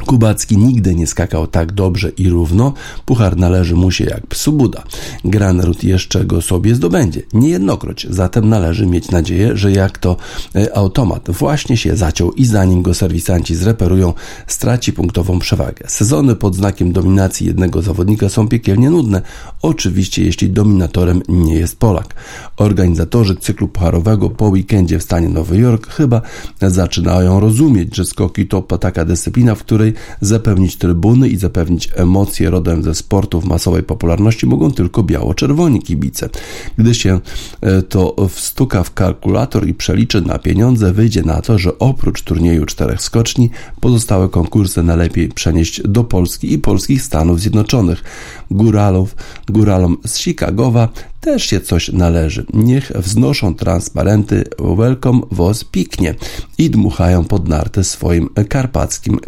Kubacki 0.05 0.57
nigdy 0.57 0.95
nie 0.95 1.07
skakał 1.07 1.47
tak 1.47 1.71
dobrze 1.71 2.09
i 2.09 2.29
równo, 2.29 2.73
puchar 3.05 3.37
należy 3.37 3.75
mu 3.75 3.91
się 3.91 4.03
jak 4.03 4.27
psu 4.27 4.51
Buda. 4.51 4.83
Granrud 5.25 5.83
jeszcze 5.83 6.25
go 6.25 6.41
sobie 6.41 6.75
zdobędzie, 6.75 7.21
niejednokroć, 7.33 8.07
zatem 8.09 8.49
należy 8.49 8.87
mieć 8.87 9.11
nadzieję, 9.11 9.57
że 9.57 9.71
jak 9.71 9.97
to 9.97 10.17
e, 10.55 10.77
automat 10.77 11.31
właśnie 11.31 11.77
się 11.77 11.95
zaciął 11.95 12.31
i 12.31 12.45
zanim 12.45 12.81
go 12.81 12.93
serwisanci 12.93 13.55
zreperują, 13.55 14.13
straci 14.47 14.93
punktową 14.93 15.39
przewagę. 15.39 15.85
Sezony 15.87 16.35
pod 16.35 16.55
znakiem 16.55 16.91
dominacji 16.91 17.47
jednego 17.47 17.81
zawodnika 17.81 18.29
są 18.29 18.47
piekielnie 18.47 18.89
nudne, 18.89 19.21
oczywiście 19.61 20.23
jeśli 20.23 20.49
dominatorem 20.49 21.21
nie 21.27 21.55
jest 21.55 21.79
Polak. 21.79 22.15
Organizatorzy 22.57 23.35
cyklu 23.35 23.67
pucharowego 23.67 24.29
po 24.29 24.47
weekendzie 24.47 24.99
w 24.99 25.03
stanie 25.03 25.29
Nowy 25.29 25.57
Jork 25.57 25.87
chyba 25.87 26.21
zaczynają 26.61 27.39
rozumieć, 27.39 27.95
że 27.95 28.05
skoki 28.05 28.47
to 28.47 28.61
taka 28.61 29.05
dyscyplina, 29.05 29.55
w 29.55 29.59
której 29.59 29.86
zapewnić 30.21 30.77
trybuny 30.77 31.29
i 31.29 31.37
zapewnić 31.37 31.89
emocje 31.95 32.49
rodem 32.49 32.83
ze 32.83 32.95
sportów 32.95 33.45
masowej 33.45 33.83
popularności 33.83 34.45
mogą 34.45 34.71
tylko 34.71 35.03
biało-czerwoni 35.03 35.81
kibice. 35.81 36.29
Gdy 36.77 36.95
się 36.95 37.19
e, 37.61 37.81
to 37.81 38.15
wstuka 38.29 38.83
w 38.83 38.93
kalkulator 38.93 39.67
i 39.67 39.73
przeliczy 39.73 40.21
na 40.21 40.39
pieniądze, 40.39 40.93
wyjdzie 40.93 41.23
na 41.23 41.41
to, 41.41 41.57
że 41.57 41.79
oprócz 41.79 42.21
turnieju 42.21 42.65
czterech 42.65 43.01
skoczni, 43.01 43.49
pozostałe 43.79 44.29
konkursy 44.29 44.83
najlepiej 44.83 45.29
przenieść 45.29 45.81
do 45.81 46.03
Polski 46.03 46.53
i 46.53 46.59
polskich 46.59 47.01
Stanów 47.01 47.41
Zjednoczonych. 47.41 48.03
Góralów, 48.51 49.15
góralom 49.47 49.97
z 50.05 50.17
Chicagowa 50.17 50.89
też 51.21 51.43
się 51.43 51.59
coś 51.59 51.89
należy. 51.89 52.45
Niech 52.53 52.91
wznoszą 52.95 53.55
transparenty 53.55 54.43
Welcome 54.77 55.21
was 55.31 55.63
piknie 55.63 56.15
i 56.57 56.69
dmuchają 56.69 57.25
pod 57.25 57.47
narty 57.47 57.83
swoim 57.83 58.29
karpackim 58.49 59.19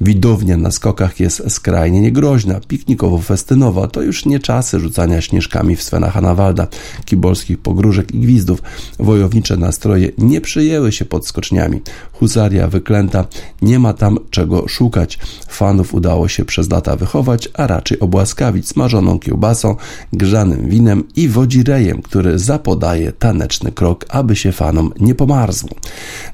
Widownia 0.00 0.56
na 0.56 0.70
skokach 0.70 1.20
jest 1.20 1.50
skrajnie 1.50 2.00
niegroźna, 2.00 2.60
piknikowo-festynowa. 2.60 3.88
To 3.88 4.02
już 4.02 4.26
nie 4.26 4.40
czasy 4.40 4.80
rzucania 4.80 5.20
śnieżkami 5.20 5.76
w 5.76 5.82
Svena 5.82 6.10
Hanawalda, 6.10 6.66
kibolskich 7.04 7.58
pogróżek 7.58 8.14
i 8.14 8.18
gwizdów. 8.18 8.62
Wojownicze 8.98 9.56
nastroje 9.56 10.10
nie 10.18 10.40
przyjęły 10.40 10.92
się 10.92 11.04
pod 11.04 11.26
skoczniami. 11.26 11.80
Husaria 12.22 12.68
wyklęta, 12.68 13.24
nie 13.62 13.78
ma 13.78 13.92
tam 13.92 14.18
czego 14.30 14.68
szukać. 14.68 15.18
Fanów 15.48 15.94
udało 15.94 16.28
się 16.28 16.44
przez 16.44 16.70
lata 16.70 16.96
wychować, 16.96 17.48
a 17.54 17.66
raczej 17.66 18.00
obłaskawić 18.00 18.68
smażoną 18.68 19.18
kiełbasą, 19.18 19.76
grzanym 20.12 20.68
winem 20.68 21.04
i 21.16 21.28
wodzirejem, 21.28 22.02
który 22.02 22.38
zapodaje 22.38 23.12
taneczny 23.12 23.72
krok, 23.72 24.06
aby 24.08 24.36
się 24.36 24.52
fanom 24.52 24.92
nie 25.00 25.14
pomarzło. 25.14 25.70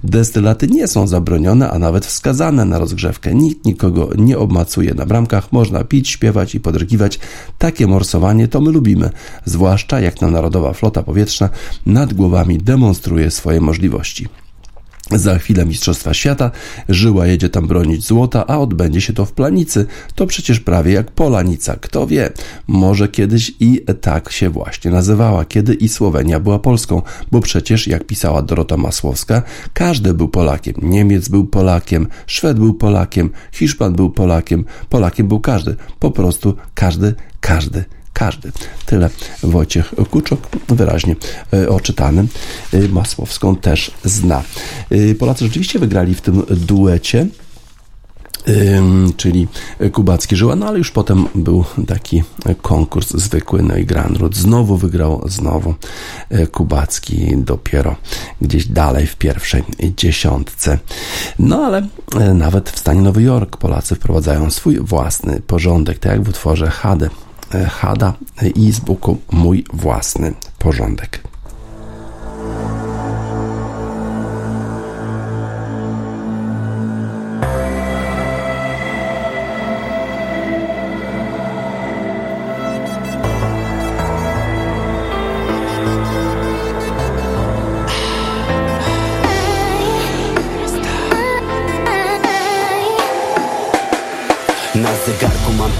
Destylaty 0.05 0.67
nie 0.67 0.89
są 0.89 1.07
zabronione, 1.07 1.71
a 1.71 1.79
nawet 1.79 2.07
wskazane 2.07 2.65
na 2.65 2.79
rozgrzewkę. 2.79 3.35
Nikt 3.35 3.65
nikogo 3.65 4.11
nie 4.19 4.39
obmacuje 4.39 4.95
na 4.95 5.07
bramkach, 5.07 5.53
można 5.53 5.85
pić, 5.85 6.09
śpiewać 6.09 6.55
i 6.55 6.61
podrygiwać. 6.61 7.19
Takie 7.59 7.87
morsowanie 7.87 8.49
to 8.49 8.61
my 8.61 8.71
lubimy, 8.71 9.11
zwłaszcza 9.45 10.01
jak 10.01 10.21
na 10.21 10.31
Narodowa 10.31 10.73
Flota 10.73 11.03
Powietrzna 11.03 11.49
nad 11.87 12.15
głowami 12.15 12.59
demonstruje 12.59 13.31
swoje 13.31 13.61
możliwości. 13.61 14.29
Za 15.11 15.39
chwilę 15.39 15.67
Mistrzostwa 15.67 16.15
Świata, 16.15 16.51
Żyła 16.89 17.27
jedzie 17.27 17.49
tam 17.49 17.67
bronić 17.67 18.07
złota, 18.07 18.47
a 18.47 18.59
odbędzie 18.59 19.01
się 19.01 19.13
to 19.13 19.25
w 19.25 19.33
Planicy. 19.33 19.87
To 20.15 20.27
przecież 20.27 20.61
prawie 20.61 20.93
jak 20.93 21.11
Polanica. 21.11 21.77
Kto 21.77 22.07
wie, 22.07 22.31
może 22.67 23.09
kiedyś 23.09 23.53
i 23.61 23.85
tak 24.01 24.33
się 24.33 24.51
właśnie 24.51 24.91
nazywała, 24.91 25.45
kiedy 25.45 25.75
i 25.75 25.89
Słowenia 25.89 26.41
była 26.41 26.59
Polską, 26.59 27.03
bo 27.31 27.41
przecież, 27.41 27.87
jak 27.87 28.05
pisała 28.05 28.43
Dorota 28.43 28.77
Masłowska, 28.77 29.43
każdy 29.73 30.15
był 30.15 30.29
Polakiem. 30.29 30.75
Niemiec 30.83 31.29
był 31.29 31.47
Polakiem, 31.47 32.07
Szwed 32.27 32.59
był 32.59 32.75
Polakiem, 32.75 33.31
Hiszpan 33.53 33.93
był 33.93 34.11
Polakiem, 34.11 34.65
Polakiem 34.89 35.29
był 35.29 35.41
każdy. 35.41 35.77
Po 35.99 36.11
prostu 36.11 36.55
każdy, 36.75 37.15
każdy 37.41 37.85
każdy. 38.19 38.53
Tyle 38.87 39.11
Wojciech 39.43 39.95
Kuczok, 40.11 40.41
wyraźnie 40.69 41.17
e, 41.53 41.69
oczytany. 41.69 42.27
E, 42.73 42.89
Masłowską 42.89 43.57
też 43.57 43.91
zna. 44.05 44.43
E, 44.91 45.15
Polacy 45.15 45.45
rzeczywiście 45.45 45.79
wygrali 45.79 46.15
w 46.15 46.21
tym 46.21 46.43
duecie 46.51 47.27
czyli 49.17 49.49
Kubacki 49.93 50.37
Żyła, 50.37 50.57
no 50.57 50.67
ale 50.67 50.79
już 50.79 50.91
potem 50.91 51.27
był 51.35 51.65
taki 51.87 52.23
konkurs 52.63 53.11
zwykły, 53.11 53.63
no 53.63 53.77
i 53.77 53.87
Granrud 53.87 54.37
znowu 54.37 54.77
wygrał, 54.77 55.23
znowu 55.27 55.75
Kubacki 56.53 57.37
dopiero 57.37 57.97
gdzieś 58.41 58.67
dalej 58.67 59.07
w 59.07 59.17
pierwszej 59.17 59.63
dziesiątce. 59.97 60.79
No 61.39 61.65
ale 61.65 61.87
nawet 62.35 62.71
w 62.71 62.79
stanie 62.79 63.01
Nowy 63.01 63.23
Jork 63.23 63.57
Polacy 63.57 63.95
wprowadzają 63.95 64.51
swój 64.51 64.79
własny 64.81 65.41
porządek, 65.47 65.99
tak 65.99 66.13
jak 66.13 66.23
w 66.23 66.29
utworze 66.29 66.71
Hade 66.71 67.11
Hada 67.69 68.15
i 68.55 68.73
z 68.73 68.81
boku 68.81 69.19
mój 69.33 69.65
własny 69.73 70.35
porządek. 70.59 71.28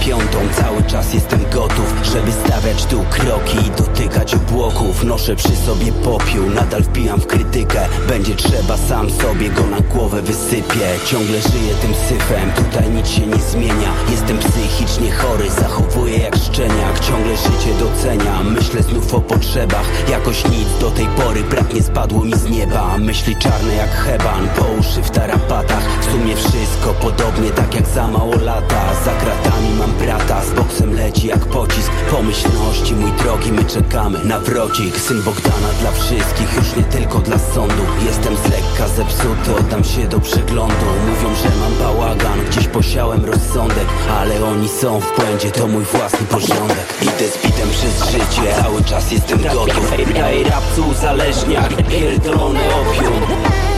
Piątą, 0.09 0.39
cały 0.61 0.83
czas 0.83 1.13
jestem 1.13 1.39
gotów 1.53 1.93
Żeby 2.03 2.31
stawiać 2.31 2.85
tu 2.85 3.03
kroki 3.09 3.57
i 3.67 3.71
dotykać 3.71 4.35
obłoków. 4.35 5.03
Noszę 5.03 5.35
przy 5.35 5.55
sobie 5.55 5.91
popiół, 5.91 6.49
nadal 6.49 6.83
wpijam 6.83 7.19
w 7.19 7.27
krytykę. 7.27 7.87
Będzie 8.07 8.35
trzeba, 8.35 8.77
sam 8.77 9.09
sobie 9.09 9.49
go 9.49 9.67
na 9.67 9.79
głowę 9.79 10.21
wysypię. 10.21 10.87
Ciągle 11.05 11.41
żyję 11.41 11.73
tym 11.81 11.93
syfem, 12.09 12.51
tutaj 12.51 12.89
nic 12.89 13.07
się 13.09 13.27
nie 13.27 13.37
zmienia. 13.51 13.91
Jestem 14.11 14.37
psychicznie 14.37 15.11
chory, 15.11 15.49
zachowuję 15.49 16.17
jak 16.17 16.35
szczeniak. 16.35 16.99
Ciągle 16.99 17.37
życie 17.37 17.73
doceniam, 17.79 18.53
myślę 18.53 18.83
znów 18.83 19.13
o 19.13 19.21
potrzebach. 19.21 20.09
Jakoś 20.09 20.45
nic 20.45 20.79
do 20.81 20.91
tej 20.91 21.07
pory, 21.07 21.43
brak 21.43 21.73
nie 21.73 21.83
spadło 21.83 22.25
mi 22.25 22.33
z 22.33 22.49
nieba. 22.49 22.97
Myśli 22.97 23.35
czarne 23.35 23.75
jak 23.75 23.89
heban, 23.89 24.47
po 24.57 24.65
uszy 24.79 25.01
w 25.01 25.11
tarapatach. 25.11 25.83
W 26.01 26.11
sumie 26.11 26.35
wszystko 26.35 26.93
podobnie, 27.01 27.49
tak 27.49 27.75
jak 27.75 27.87
za 27.87 28.07
mało 28.07 28.35
lata. 28.35 28.93
Za 29.05 29.11
kratami 29.13 29.69
mam 29.79 29.98
brata, 29.99 30.41
z 30.45 30.51
boksem 30.51 30.93
leci 30.93 31.27
jak 31.27 31.45
pocisk. 31.45 31.91
Pomyślności, 32.11 32.93
mój 32.95 33.11
drogi, 33.11 33.51
my 33.51 33.65
czekamy 33.65 34.19
na 34.25 34.39
wrocik. 34.39 34.97
Syn 34.97 35.21
Bogdana 35.21 35.69
dla 35.81 35.91
wszystkich, 35.91 36.55
już 36.55 36.75
nie 36.75 36.83
tylko 36.83 37.19
dla 37.19 37.39
sądu. 37.39 37.83
Jestem 38.05 38.35
z 38.37 38.43
lekka 38.43 38.87
zepsuty, 38.87 39.55
oddam 39.59 39.83
się 39.83 40.07
do 40.07 40.19
przeglądu. 40.19 40.85
Mówią, 41.09 41.35
że 41.35 41.49
mam 41.59 41.73
bałagan, 41.79 42.39
gdzieś 42.49 42.67
posiałem 42.67 43.25
rozsądek. 43.25 43.87
Ale 44.19 44.45
oni 44.45 44.69
są 44.69 44.99
w 44.99 45.15
błędzie, 45.15 45.51
to 45.51 45.67
mój 45.67 45.83
własny 45.83 46.25
porządek. 46.25 46.87
Idę 47.01 47.27
z 47.29 47.37
bitem 47.45 47.69
przez 47.69 48.11
życie, 48.11 48.55
cały 48.63 48.83
czas 48.83 49.11
jestem 49.11 49.41
gotów. 49.41 49.93
Ej, 50.23 50.43
rapcu 50.43 50.83
uzależniak, 50.91 51.87
pierdolone 51.89 52.59
opium 52.59 53.68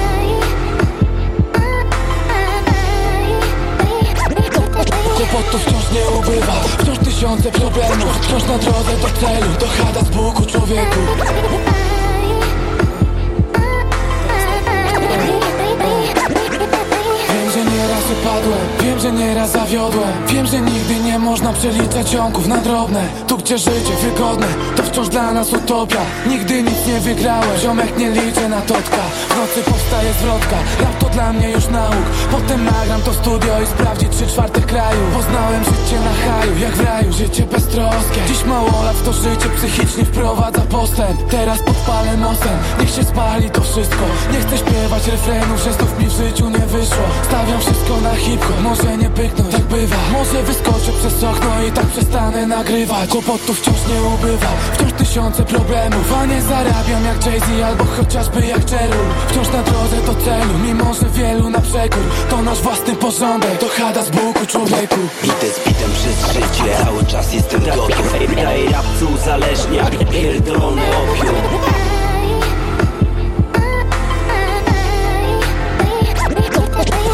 Kłopotów 5.22 5.62
wciąż 5.62 5.92
nie 5.92 6.18
ubywa. 6.20 6.54
Wciąż 6.80 6.98
tysiące 6.98 7.52
problemów 7.52 8.20
Wciąż 8.22 8.44
na 8.44 8.58
drodze 8.58 8.98
do 9.02 9.08
celu 9.20 9.48
chada 9.78 10.02
z 10.02 10.10
Bogu 10.10 10.46
człowieku. 10.46 11.00
Wiem, 17.30 17.52
że 17.54 17.66
nieraz 17.72 18.04
upadłem 18.12 18.60
Wiem, 18.84 19.00
że 19.00 19.12
nieraz 19.12 19.52
zawiodłem. 19.52 20.28
Wiem, 20.28 20.46
że 20.46 20.62
nigdy 20.62 20.96
nie 20.96 21.20
można 21.20 21.54
przeliczać 21.54 22.10
ciągów 22.10 22.48
na 22.48 22.58
drobne. 22.58 23.04
Tu 23.28 23.38
gdzie 23.38 23.58
życie 23.58 23.94
wygodne 24.04 24.48
To 24.76 24.84
wciąż 24.84 25.10
dla 25.10 25.32
nas 25.32 25.54
utopia. 25.54 26.02
Nigdy 26.28 26.64
nic 26.64 26.88
nie 26.88 27.00
wygrałem 27.00 27.58
Ziomek 27.58 27.98
nie 27.98 28.10
liczę 28.10 28.50
na 28.50 28.62
totka. 28.62 29.02
W 29.30 29.38
nocy 29.38 29.72
powstaje 29.72 30.14
zwrotka 30.14 30.56
Rap 30.80 31.01
dla 31.14 31.34
mnie 31.34 31.50
już 31.52 31.68
nauk. 31.68 32.06
Potem 32.32 32.66
nagram 32.66 33.02
to 33.02 33.14
studio 33.14 33.62
i 33.64 33.66
sprawdzi 33.66 34.06
trzy 34.10 34.28
czwartych 34.28 34.66
kraju. 34.66 35.02
Poznałem 35.14 35.64
życie 35.64 35.98
na 36.00 36.14
haju 36.24 36.58
Jak 36.60 36.76
w 36.76 36.86
raju, 36.86 37.14
życie 37.14 37.44
beztroskie. 37.44 38.22
Dziś 38.28 38.46
mało 38.46 38.84
lat 38.84 39.04
to 39.06 39.14
życie 39.14 39.50
psychicznie 39.58 40.06
wprowadza 40.06 40.62
postęp. 40.62 41.30
Teraz 41.30 41.60
podpalę 41.60 42.18
mostem 42.18 42.58
Niech 42.80 42.90
się 42.90 43.04
spali 43.04 43.50
to 43.50 43.62
wszystko. 43.62 44.06
Nie 44.34 44.40
chcę 44.40 44.58
śpiewać 44.58 45.08
refrenów, 45.08 45.64
że 45.64 45.74
znów 45.74 46.00
mi 46.00 46.06
w 46.08 46.12
życiu 46.12 46.50
nie 46.50 46.66
wyszło. 46.76 47.06
Stawiam 47.24 47.60
wszystko 47.60 48.02
na 48.02 48.16
hip-hop 48.16 48.62
Może 48.64 48.98
nie 48.98 49.10
pyknąć, 49.10 49.52
tak 49.52 49.62
bywa. 49.62 49.96
Może 50.12 50.44
wyskoczę 50.44 50.92
przez 51.00 51.24
okno 51.24 51.64
i 51.68 51.72
tak 51.72 51.86
przestanę 51.86 52.48
nagrywać. 52.48 53.10
Kłopotów 53.10 53.60
wciąż 53.60 53.80
nie 53.90 54.02
ubywa 54.02 54.52
Wciąż 54.74 54.94
tysiące 54.94 55.44
problemów. 55.44 56.14
A 56.22 56.26
nie 56.26 56.42
zarabiam 56.42 57.04
jak 57.06 57.26
Jay-Z 57.26 57.64
albo 57.66 57.84
chociażby 57.86 58.40
jak 58.46 58.70
Cheryl 58.70 59.06
Wciąż 59.28 59.48
na 59.48 59.64
drodze 59.64 59.98
do 60.06 60.14
celu 60.26 60.54
Mimo, 60.66 60.94
że 60.94 61.01
wielu 61.10 61.50
na 61.50 61.60
przekór 61.62 62.04
To 62.30 62.42
nasz 62.42 62.62
własny 62.62 62.96
porządek 62.96 63.58
To 63.58 63.68
chada 63.70 64.04
z 64.04 64.10
Bogu 64.10 64.46
człowieku. 64.48 65.00
Idę 65.24 65.54
z 65.54 65.68
bitem 65.68 65.92
przez 65.92 66.34
życie, 66.34 66.86
cały 66.86 67.06
czas 67.06 67.34
jestem 67.34 67.64
gotów 67.64 68.16
Ej, 68.48 68.68
rapcu 68.70 69.08
uzależniak, 69.16 70.10
pierdolone 70.12 70.82
opium. 70.82 71.36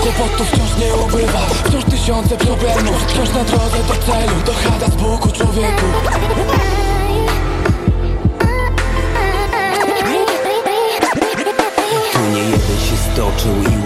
Kłopotów 0.02 0.47
wciąż 0.47 0.78
nie 0.78 0.95
ubywa 0.95 1.39
Wciąż 1.39 1.84
tysiące 1.84 2.38
problemów 2.38 3.06
Wciąż 3.08 3.30
na 3.30 3.43
drodze 3.43 3.78
do 3.88 3.93
celu 3.93 4.34
To 4.45 4.54
chada 4.54 4.88
z 4.88 4.95
Bogu 4.95 5.32
człowieku. 5.32 5.86
Tu 12.13 12.19
nie 12.34 12.39
jeden 12.41 12.78
się 12.89 12.97
stoczył 13.13 13.77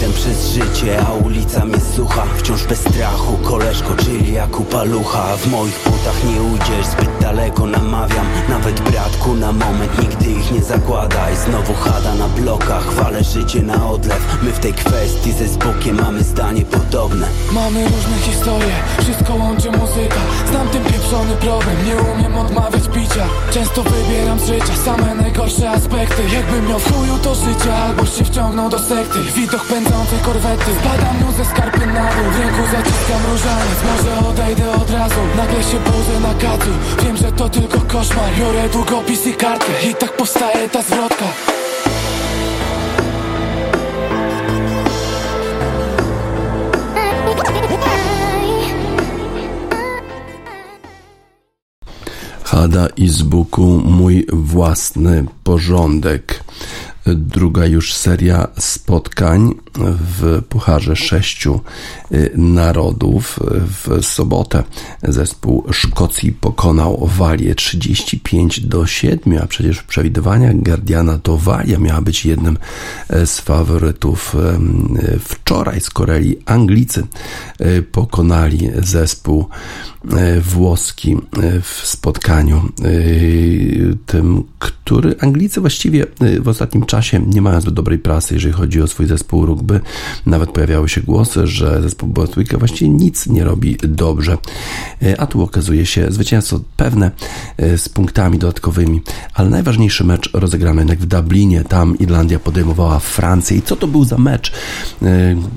Idę 0.00 0.08
z 0.08 0.12
przez 0.12 0.52
życie, 0.52 1.06
a 1.06 1.12
ulica 1.12 1.64
mnie 1.64 1.80
słucha. 1.96 2.22
Wciąż 2.36 2.64
bez 2.64 2.78
strachu, 2.78 3.36
koleżko, 3.36 3.94
czyli 3.96 4.32
jak 4.32 4.60
upalucha 4.60 5.36
W 5.36 5.46
moich 5.46 5.74
butach 5.84 6.24
nie 6.24 6.42
ujdziesz, 6.42 6.86
zbyt 6.86 7.10
daleko 7.20 7.66
namawiam. 7.66 8.26
Nawet 8.48 8.80
bratku 8.80 9.34
na 9.34 9.52
moment, 9.52 10.02
nigdy 10.02 10.30
ich 10.30 10.52
nie 10.52 10.62
zakładaj. 10.62 11.36
Znowu 11.36 11.74
chada 11.74 12.14
na 12.14 12.28
blokach, 12.28 12.92
wale 12.92 13.24
życie 13.24 13.62
na 13.62 13.90
odlew. 13.90 14.38
My 14.42 14.52
w 14.52 14.58
tej 14.58 14.72
kwestii 14.72 15.32
ze 15.32 15.48
Zbokiem 15.48 15.96
mamy 16.02 16.22
zdanie 16.22 16.64
podobne. 16.64 17.26
Mamy 17.52 17.84
różne 17.84 18.16
historie, 18.22 18.74
wszystko 18.98 19.34
łączy 19.34 19.70
muzyka. 19.70 20.20
Znam 20.50 20.68
ten 20.68 20.84
pieprzony 20.84 21.34
problem, 21.34 21.76
nie 21.86 21.96
umiem 21.96 22.38
odmawiać 22.38 22.88
picia. 22.94 23.26
Często 23.50 23.82
wybieram 23.82 24.38
życie 24.38 24.60
życia 24.60 24.76
Same 24.84 25.14
najgorsze 25.14 25.70
aspekty. 25.70 26.22
Jakbym 26.34 26.68
miał 26.68 26.78
w 26.78 26.92
chuju 26.92 27.18
to 27.22 27.34
życie 27.34 27.74
Albo 27.74 28.06
się 28.06 28.24
wciągnął 28.24 28.70
do 28.70 28.78
sekty. 28.78 29.18
Widok 29.36 29.64
pędzącej 29.90 30.18
korwety 30.18 30.70
Spadam 30.80 31.16
mu 31.20 31.32
ze 31.32 31.44
skarpy 31.44 31.86
na 31.86 32.10
dół. 32.14 32.30
W 32.32 32.38
ręku 32.40 32.62
zaciskam 32.72 33.22
różaniec 33.30 33.78
Może 33.90 34.28
odejdę 34.28 34.72
od 34.72 34.90
razu. 34.90 35.20
Nagle 35.36 35.62
się 35.62 35.78
budzę 35.78 36.20
na 36.20 36.34
kacu 36.34 36.70
Wiem, 37.04 37.16
że 37.16 37.32
to 37.32 37.48
tylko 37.48 37.80
koszmar. 37.80 38.34
Biorę 38.38 38.68
długopis 38.68 39.26
i 39.26 39.32
kartkę 39.32 39.72
I 39.90 39.94
tak 39.94 40.16
powstaje 40.16 40.68
ta 40.68 40.82
zwrotka. 40.82 41.24
Hada 52.44 52.88
i 52.96 53.08
z 53.08 53.22
Buku 53.22 53.82
mój 53.84 54.26
własny 54.32 55.24
porządek. 55.44 56.39
Druga 57.06 57.66
już 57.66 57.94
seria 57.94 58.48
spotkań 58.58 59.54
w 59.74 60.42
Pucharze 60.48 60.96
Sześciu 60.96 61.60
y, 62.12 62.30
Narodów. 62.34 63.38
W 63.84 64.04
sobotę 64.04 64.64
zespół 65.02 65.64
Szkocji 65.72 66.32
pokonał 66.32 67.08
Walię 67.16 67.54
35 67.54 68.60
do 68.60 68.86
7, 68.86 69.38
a 69.42 69.46
przecież 69.46 69.78
w 69.78 69.84
przewidywaniach 69.84 70.56
Guardiana 70.56 71.18
to 71.18 71.36
Walia 71.36 71.78
miała 71.78 72.00
być 72.00 72.26
jednym 72.26 72.58
e, 73.08 73.26
z 73.26 73.40
faworytów. 73.40 74.36
Wczoraj 75.20 75.80
z 75.80 75.90
Korei 75.90 76.36
Anglicy 76.46 77.06
e, 77.58 77.82
pokonali 77.82 78.70
zespół 78.82 79.48
e, 80.12 80.40
włoski 80.40 81.16
w 81.62 81.86
spotkaniu 81.86 82.68
tym, 84.06 84.44
który 84.58 85.14
Anglicy 85.20 85.60
właściwie 85.60 86.06
w 86.42 86.48
ostatnim 86.48 86.86
czasie 86.90 87.20
nie 87.26 87.42
mają 87.42 87.60
zbyt 87.60 87.74
dobrej 87.74 87.98
prasy, 87.98 88.34
jeżeli 88.34 88.52
chodzi 88.52 88.82
o 88.82 88.86
swój 88.86 89.06
zespół 89.06 89.46
rugby. 89.46 89.80
Nawet 90.26 90.50
pojawiały 90.50 90.88
się 90.88 91.00
głosy, 91.00 91.46
że 91.46 91.82
zespół 91.82 92.08
Bortwicka 92.08 92.58
właściwie 92.58 92.90
nic 92.90 93.26
nie 93.26 93.44
robi 93.44 93.76
dobrze. 93.82 94.38
A 95.18 95.26
tu 95.26 95.42
okazuje 95.42 95.86
się 95.86 96.12
zwycięstwo 96.12 96.60
pewne 96.76 97.10
z 97.58 97.88
punktami 97.88 98.38
dodatkowymi, 98.38 99.02
ale 99.34 99.50
najważniejszy 99.50 100.04
mecz 100.04 100.30
rozegrano 100.32 100.80
jednak 100.80 100.98
w 100.98 101.06
Dublinie. 101.06 101.64
Tam 101.64 101.98
Irlandia 101.98 102.38
podejmowała 102.38 102.98
Francję. 102.98 103.56
I 103.56 103.62
co 103.62 103.76
to 103.76 103.86
był 103.86 104.04
za 104.04 104.18
mecz? 104.18 104.52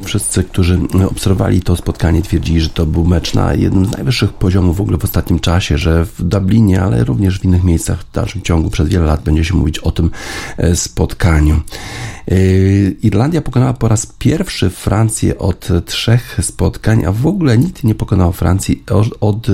Wszyscy, 0.03 0.43
którzy 0.43 0.79
obserwowali 1.09 1.61
to 1.61 1.75
spotkanie, 1.75 2.21
twierdzili, 2.21 2.61
że 2.61 2.69
to 2.69 2.85
był 2.85 3.05
mecz 3.05 3.33
na 3.33 3.53
jednym 3.53 3.85
z 3.85 3.91
najwyższych 3.91 4.33
poziomów 4.33 4.77
w 4.77 4.81
ogóle 4.81 4.97
w 4.97 5.03
ostatnim 5.03 5.39
czasie, 5.39 5.77
że 5.77 6.05
w 6.05 6.23
Dublinie, 6.23 6.81
ale 6.81 7.03
również 7.03 7.39
w 7.39 7.45
innych 7.45 7.63
miejscach 7.63 7.99
w 7.99 8.11
dalszym 8.11 8.41
ciągu 8.41 8.69
przez 8.69 8.89
wiele 8.89 9.05
lat 9.05 9.23
będzie 9.23 9.45
się 9.45 9.55
mówić 9.55 9.79
o 9.79 9.91
tym 9.91 10.11
spotkaniu. 10.73 11.22
Irlandia 13.01 13.41
pokonała 13.41 13.73
po 13.73 13.87
raz 13.87 14.05
pierwszy 14.05 14.69
Francję 14.69 15.37
od 15.37 15.67
trzech 15.85 16.39
spotkań, 16.41 17.05
a 17.05 17.11
w 17.11 17.27
ogóle 17.27 17.57
nikt 17.57 17.83
nie 17.83 17.95
pokonał 17.95 18.33
Francji 18.33 18.83
od 19.19 19.47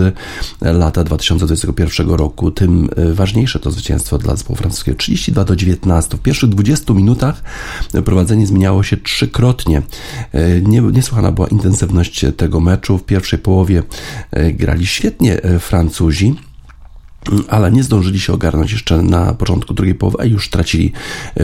lata 0.61 1.03
2021 1.03 2.09
roku. 2.09 2.51
Tym 2.51 2.89
ważniejsze 3.13 3.59
to 3.59 3.71
zwycięstwo 3.71 4.17
dla 4.17 4.35
zespołu 4.35 4.57
francuskiego 4.57 4.97
32 4.97 5.45
do 5.45 5.55
19. 5.55 6.17
W 6.17 6.21
pierwszych 6.21 6.49
20 6.49 6.93
minutach 6.93 7.43
prowadzenie 8.05 8.47
zmieniało 8.47 8.83
się 8.83 8.97
trzykrotnie. 8.97 9.81
Niesłychana 10.91 11.31
była 11.31 11.47
intensywność 11.47 12.25
tego 12.37 12.59
meczu. 12.59 12.97
W 12.97 13.03
pierwszej 13.03 13.39
połowie 13.39 13.83
grali 14.53 14.87
świetnie 14.87 15.41
Francuzi 15.59 16.35
ale 17.49 17.71
nie 17.71 17.83
zdążyli 17.83 18.19
się 18.19 18.33
ogarnąć 18.33 18.71
jeszcze 18.71 19.01
na 19.01 19.33
początku 19.33 19.73
drugiej 19.73 19.95
połowy, 19.95 20.17
a 20.19 20.25
już 20.25 20.49
tracili 20.49 20.91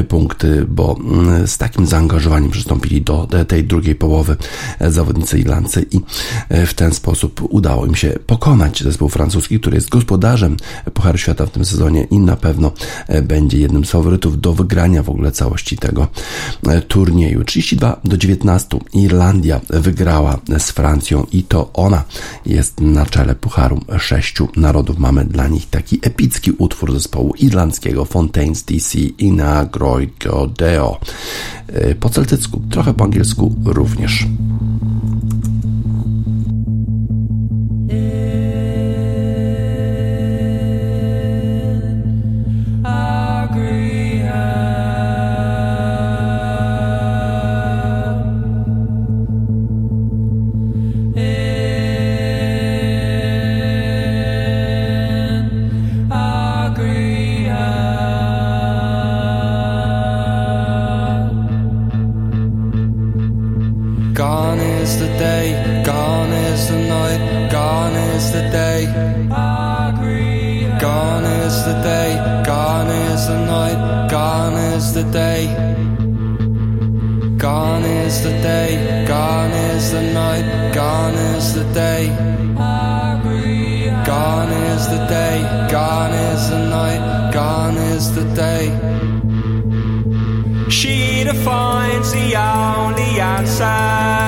punkty, 0.07 0.65
bo 0.69 0.99
z 1.45 1.57
takim 1.57 1.85
zaangażowaniem 1.85 2.51
przystąpili 2.51 3.01
do 3.01 3.27
tej 3.47 3.63
drugiej 3.63 3.95
połowy 3.95 4.37
zawodnicy 4.81 5.39
Irlandcy 5.39 5.85
i 5.91 5.99
w 6.65 6.73
ten 6.73 6.93
sposób 6.93 7.41
udało 7.49 7.85
im 7.85 7.95
się 7.95 8.19
pokonać 8.27 8.83
zespół 8.83 9.09
francuski, 9.09 9.59
który 9.59 9.75
jest 9.75 9.89
gospodarzem 9.89 10.57
Pucharu 10.93 11.17
Świata 11.17 11.45
w 11.45 11.51
tym 11.51 11.65
sezonie 11.65 12.03
i 12.03 12.19
na 12.19 12.35
pewno 12.35 12.71
będzie 13.23 13.59
jednym 13.59 13.85
z 13.85 13.91
faworytów 13.91 14.41
do 14.41 14.53
wygrania 14.53 15.03
w 15.03 15.09
ogóle 15.09 15.31
całości 15.31 15.77
tego 15.77 16.07
turnieju. 16.87 17.43
32 17.43 17.99
do 18.03 18.17
19 18.17 18.79
Irlandia 18.93 19.61
wygrała 19.69 20.39
z 20.57 20.71
Francją 20.71 21.27
i 21.31 21.43
to 21.43 21.69
ona 21.73 22.03
jest 22.45 22.81
na 22.81 23.05
czele 23.05 23.35
Pucharu 23.35 23.81
Sześciu 23.99 24.47
Narodów. 24.55 24.97
Mamy 24.97 25.25
dla 25.25 25.47
nich 25.47 25.64
taki 25.65 25.99
epicki 26.01 26.51
utwór 26.51 26.93
zespołu 26.93 27.33
irlandzkiego 27.39 28.05
Fontaines 28.05 28.63
DC 28.63 28.99
i 28.99 29.31
na 29.31 29.65
Groigo 29.65 30.47
Deo. 30.47 30.99
Po 31.99 32.09
celtycku, 32.09 32.61
trochę 32.69 32.93
po 32.93 33.03
angielsku 33.03 33.55
również. 33.65 34.27
The 68.35 68.49
day. 68.49 68.85
Gone 70.79 71.23
is 71.23 71.55
the 71.67 71.75
day, 71.81 72.09
gone 72.45 72.87
is 72.87 73.27
the 73.27 73.39
night, 73.45 74.09
gone 74.09 74.57
is 74.73 74.93
the 74.93 75.03
day. 75.03 75.41
Gone 77.37 77.83
is 77.83 78.23
the 78.23 78.35
day, 78.51 79.05
gone 79.07 79.51
is 79.51 79.91
the 79.91 80.03
night, 80.23 80.73
gone 80.73 81.15
is 81.33 81.53
the 81.53 81.65
day. 81.73 82.03
Gone 84.11 84.51
is 84.69 84.83
the 84.93 85.01
day, 85.17 85.37
gone 85.71 86.13
is 86.29 86.49
the 86.49 86.61
night, 86.79 87.31
gone 87.33 87.77
is 87.77 88.05
the 88.17 88.25
day. 88.43 88.65
She 90.69 91.23
defines 91.23 92.11
the 92.11 92.27
only 92.35 93.11
answer. 93.35 94.24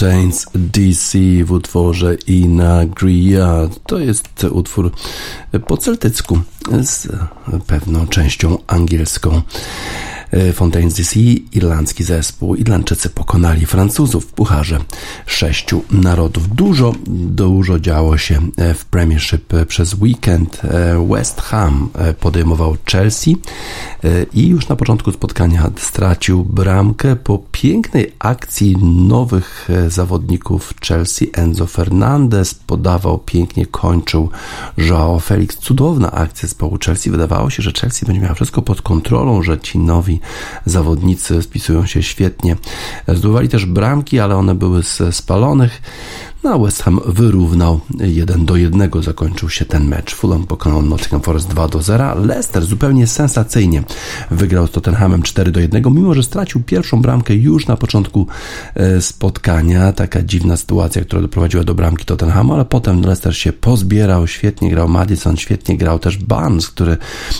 Fontaines 0.00 0.46
DC 0.54 1.18
w 1.44 1.52
utworze 1.52 2.14
Inagria. 2.14 3.68
To 3.86 3.98
jest 3.98 4.44
utwór 4.44 4.92
po 5.66 5.76
celtycku 5.76 6.40
z 6.82 7.08
pewną 7.66 8.06
częścią 8.06 8.58
angielską. 8.66 9.42
Fontaines 10.54 10.94
DC, 10.94 11.20
irlandzki 11.52 12.04
zespół. 12.04 12.54
Irlandczycy 12.54 13.10
pokonali 13.10 13.66
Francuzów 13.66 14.24
w 14.24 14.32
Pucharze 14.32 14.78
Sześciu 15.26 15.82
Narodów. 15.90 16.48
Dużo, 16.54 16.94
dużo 17.06 17.80
działo 17.80 18.18
się 18.18 18.40
w 18.74 18.84
Premiership 18.84 19.52
przez 19.68 19.94
weekend. 19.94 20.62
West 21.10 21.40
Ham 21.40 21.88
podejmował 22.20 22.76
Chelsea 22.92 23.36
i 24.34 24.48
już 24.48 24.68
na 24.68 24.76
początku 24.76 25.12
spotkania 25.12 25.70
stracił 25.76 26.44
bramkę 26.44 27.16
po 27.16 27.38
pięknej 27.52 28.12
akcji 28.18 28.76
nowych 28.82 29.68
zawodników 29.88 30.74
Chelsea. 30.88 31.30
Enzo 31.32 31.66
Fernandez 31.66 32.54
podawał, 32.54 33.18
pięknie 33.18 33.66
kończył 33.66 34.30
Joao 34.76 35.20
Felix. 35.20 35.56
Cudowna 35.56 36.12
akcja 36.12 36.48
zespołu 36.48 36.78
Chelsea. 36.84 37.10
Wydawało 37.10 37.50
się, 37.50 37.62
że 37.62 37.72
Chelsea 37.72 38.06
będzie 38.06 38.20
miała 38.22 38.34
wszystko 38.34 38.62
pod 38.62 38.82
kontrolą, 38.82 39.42
że 39.42 39.58
ci 39.58 39.78
nowi 39.78 40.19
zawodnicy 40.66 41.42
spisują 41.42 41.86
się 41.86 42.02
świetnie. 42.02 42.56
Zdobywali 43.08 43.48
też 43.48 43.66
bramki, 43.66 44.20
ale 44.20 44.36
one 44.36 44.54
były 44.54 44.82
z 44.82 45.16
spalonych. 45.16 45.82
No, 46.44 46.58
West 46.58 46.82
Ham 46.82 47.00
wyrównał 47.06 47.80
1 48.00 48.46
do 48.46 48.56
1. 48.56 48.90
Zakończył 49.02 49.48
się 49.48 49.64
ten 49.64 49.84
mecz. 49.84 50.14
Fulham 50.14 50.46
pokonał 50.46 50.82
Nottingham 50.82 51.20
Forest 51.20 51.48
2 51.48 51.68
do 51.68 51.82
0. 51.82 52.14
Leicester 52.14 52.64
zupełnie 52.64 53.06
sensacyjnie 53.06 53.82
wygrał 54.30 54.66
z 54.66 54.70
Tottenhamem 54.70 55.22
4 55.22 55.50
do 55.50 55.60
1, 55.60 55.82
mimo 55.94 56.14
że 56.14 56.22
stracił 56.22 56.62
pierwszą 56.62 57.02
bramkę 57.02 57.34
już 57.34 57.66
na 57.66 57.76
początku 57.76 58.26
e, 58.74 59.00
spotkania. 59.00 59.92
Taka 59.92 60.22
dziwna 60.22 60.56
sytuacja, 60.56 61.02
która 61.02 61.22
doprowadziła 61.22 61.64
do 61.64 61.74
bramki 61.74 62.04
Tottenhamu, 62.04 62.54
ale 62.54 62.64
potem 62.64 63.00
Leicester 63.00 63.36
się 63.36 63.52
pozbierał. 63.52 64.26
Świetnie 64.26 64.70
grał 64.70 64.88
Madison, 64.88 65.36
świetnie 65.36 65.76
grał 65.76 65.98
też 65.98 66.18
Barnes, 66.18 66.68
który 66.68 66.96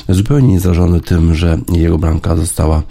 zupełnie 0.09 0.49
niezrażony 0.49 1.01
tym, 1.01 1.35
że 1.35 1.59
jego 1.73 1.99
bramka 1.99 2.37
została 2.37 2.83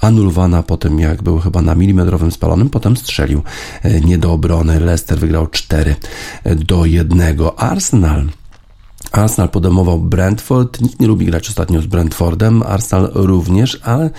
anulowana 0.00 0.62
po 0.62 0.76
tym, 0.76 1.00
jak 1.00 1.22
był 1.22 1.38
chyba 1.38 1.62
na 1.62 1.74
milimetrowym 1.74 2.32
spalonym. 2.32 2.70
Potem 2.70 2.96
strzelił 2.96 3.42
e, 3.82 4.00
nie 4.00 4.18
do 4.18 4.32
obrony. 4.32 4.80
Leicester 4.80 5.18
wygrał 5.18 5.46
4 5.60 5.96
do 6.64 6.86
1. 6.86 7.54
Arsenal 7.56 8.28
Arsenal 9.12 9.48
podejmował 9.48 9.98
Brentford. 9.98 10.80
Nikt 10.80 11.00
nie 11.00 11.06
lubi 11.06 11.26
grać 11.26 11.48
ostatnio 11.48 11.82
z 11.82 11.86
Brentfordem. 11.86 12.62
Arsenal 12.62 13.10
również, 13.14 13.80
ale 13.82 14.10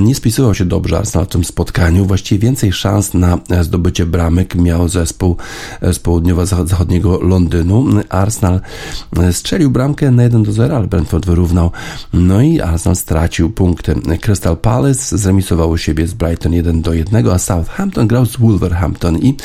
nie 0.00 0.14
spisywał 0.14 0.54
się 0.54 0.64
dobrze 0.64 0.98
Arsenal 0.98 1.26
w 1.26 1.30
tym 1.30 1.44
spotkaniu. 1.44 2.06
Właściwie 2.06 2.38
więcej 2.38 2.72
szans 2.72 3.14
na 3.14 3.38
zdobycie 3.62 4.06
bramek 4.06 4.54
miał 4.54 4.88
zespół 4.88 5.36
z 5.82 5.98
południowo-zachodniego 5.98 7.20
Londynu. 7.20 7.86
Arsenal 8.08 8.60
strzelił 9.32 9.70
bramkę 9.70 10.10
na 10.10 10.22
1 10.22 10.42
do 10.42 10.52
0, 10.52 10.76
ale 10.76 10.86
Brentford 10.86 11.26
wyrównał. 11.26 11.70
No 12.12 12.42
i 12.42 12.60
Arsenal 12.60 12.96
stracił 12.96 13.50
punkty. 13.50 13.94
Crystal 14.20 14.56
Palace 14.56 15.18
zremisował 15.18 15.70
u 15.70 15.78
siebie 15.78 16.06
z 16.06 16.14
Brighton 16.14 16.52
1 16.52 16.82
do 16.82 16.92
1, 16.92 17.28
a 17.28 17.38
Southampton 17.38 18.06
grał 18.06 18.26
z 18.26 18.36
Wolverhampton 18.36 19.18
i 19.18 19.36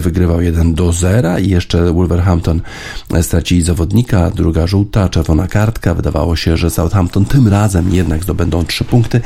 wygrywał 0.00 0.40
1 0.40 0.74
do 0.74 0.92
0 0.92 1.38
i 1.38 1.48
jeszcze 1.48 1.92
Wolverhampton 1.92 2.60
stracili 3.22 3.62
zawodnika 3.62 4.23
druga 4.30 4.66
żółta, 4.66 5.08
czerwona 5.08 5.48
kartka. 5.48 5.94
Wydawało 5.94 6.36
się, 6.36 6.56
że 6.56 6.70
Southampton 6.70 7.24
tym 7.24 7.48
razem 7.48 7.94
jednak 7.94 8.22
zdobędą 8.22 8.64
trzy 8.64 8.84
punkty, 8.84 9.20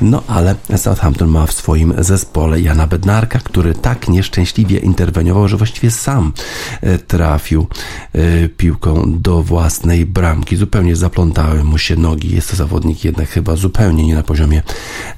no 0.00 0.22
ale 0.28 0.54
Southampton 0.76 1.28
ma 1.28 1.46
w 1.46 1.52
swoim 1.52 1.94
zespole 1.98 2.60
Jana 2.60 2.86
Bednarka, 2.86 3.38
który 3.38 3.74
tak 3.74 4.08
nieszczęśliwie 4.08 4.78
interweniował, 4.78 5.48
że 5.48 5.56
właściwie 5.56 5.90
sam 5.90 6.32
e, 6.80 6.98
trafił 6.98 7.66
e, 8.12 8.48
piłką 8.48 9.20
do 9.20 9.42
własnej 9.42 10.06
bramki. 10.06 10.56
Zupełnie 10.56 10.96
zaplątały 10.96 11.64
mu 11.64 11.78
się 11.78 11.96
nogi. 11.96 12.34
Jest 12.34 12.50
to 12.50 12.56
zawodnik 12.56 13.04
jednak 13.04 13.28
chyba 13.28 13.56
zupełnie 13.56 14.06
nie 14.06 14.14
na 14.14 14.22
poziomie 14.22 14.62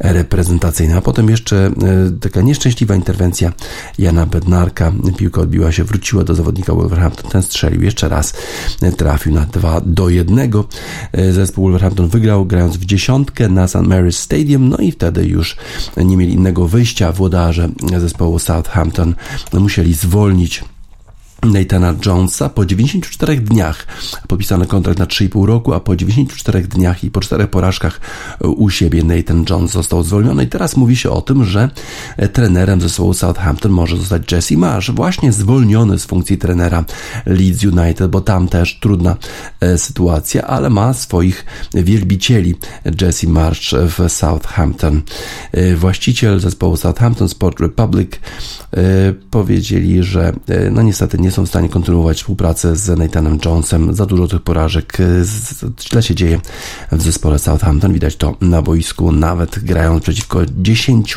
reprezentacyjnym. 0.01 0.99
A 0.99 1.01
potem 1.01 1.30
jeszcze 1.30 1.66
e, 1.66 1.72
taka 2.20 2.41
nieszczęśliwa 2.41 2.95
interwencja 2.95 3.53
Jana 3.99 4.26
Bednarka. 4.26 4.93
Piłka 5.16 5.41
odbiła 5.41 5.72
się, 5.72 5.85
wróciła 5.85 6.24
do 6.24 6.35
zawodnika 6.35 6.74
Wolverhampton. 6.74 7.30
Ten 7.30 7.43
strzelił 7.43 7.83
jeszcze 7.83 8.09
raz, 8.09 8.35
trafił 8.97 9.22
na 9.31 9.47
2 9.47 9.81
do 9.81 10.09
1. 10.09 10.51
Zespół 11.33 11.64
Wolverhampton 11.64 12.09
wygrał 12.09 12.47
grając 12.47 12.77
w 12.77 12.85
dziesiątkę 12.85 13.49
na 13.49 13.68
St. 13.68 13.77
Mary's 13.77 14.12
Stadium, 14.12 14.68
no 14.68 14.77
i 14.77 14.93
wtedy 14.93 15.27
już 15.27 15.57
nie 15.97 16.16
mieli 16.16 16.33
innego 16.33 16.68
wyjścia. 16.68 17.12
Włodarze 17.12 17.68
zespołu 17.99 18.39
Southampton 18.39 19.14
musieli 19.53 19.95
zwolnić 19.95 20.64
Nathana 21.45 21.95
Jonesa 22.07 22.49
po 22.49 22.66
94 22.66 23.36
dniach 23.36 23.86
podpisano 24.28 24.66
kontrakt 24.66 24.99
na 24.99 25.07
3,5 25.07 25.45
roku, 25.45 25.72
a 25.72 25.80
po 25.80 25.97
94 25.97 26.62
dniach 26.62 27.05
i 27.05 27.11
po 27.11 27.20
4 27.20 27.47
porażkach 27.47 28.01
u 28.40 28.70
siebie 28.70 29.05
Nathan 29.05 29.45
Jones 29.51 29.70
został 29.70 30.03
zwolniony 30.03 30.45
i 30.45 30.47
teraz 30.47 30.76
mówi 30.76 30.97
się 30.97 31.11
o 31.11 31.22
tym, 31.22 31.45
że 31.45 31.70
trenerem 32.32 32.80
zespołu 32.80 33.14
Southampton 33.14 33.72
może 33.72 33.97
zostać 33.97 34.32
Jesse 34.32 34.57
Marsh, 34.57 34.90
właśnie 34.90 35.32
zwolniony 35.32 35.99
z 35.99 36.05
funkcji 36.05 36.38
trenera 36.38 36.84
Leeds 37.26 37.64
United, 37.64 38.11
bo 38.11 38.20
tam 38.20 38.49
też 38.49 38.78
trudna 38.80 39.16
e, 39.61 39.78
sytuacja, 39.78 40.47
ale 40.47 40.70
ma 40.70 40.95
swoich 40.95 41.45
wielbicieli 41.74 42.55
Jesse 43.01 43.28
Marsh 43.28 43.74
w 43.74 44.09
Southampton. 44.09 45.03
E, 45.53 45.76
właściciel 45.76 46.40
zespołu 46.40 46.76
Southampton 46.76 47.28
Sport 47.28 47.61
Republic 47.61 48.11
e, 48.12 48.78
powiedzieli, 49.30 50.03
że 50.03 50.32
no 50.70 50.82
niestety 50.82 51.18
nie 51.18 51.32
są 51.33 51.47
w 51.47 51.49
stanie 51.49 51.68
kontynuować 51.68 52.16
współpracę 52.16 52.76
z 52.76 52.99
Nathanem 52.99 53.39
Jonesem. 53.45 53.95
Za 53.95 54.07
dużo 54.07 54.28
tych 54.28 54.43
porażek. 54.43 54.99
Źle 55.91 56.03
się 56.03 56.14
dzieje 56.14 56.41
w 56.93 57.03
zespole 57.03 57.39
Southampton. 57.39 57.93
Widać 57.93 58.16
to 58.16 58.37
na 58.41 58.62
boisku. 58.62 59.12
Nawet 59.12 59.59
grając 59.59 60.03
przeciwko 60.03 60.41
10 60.57 61.14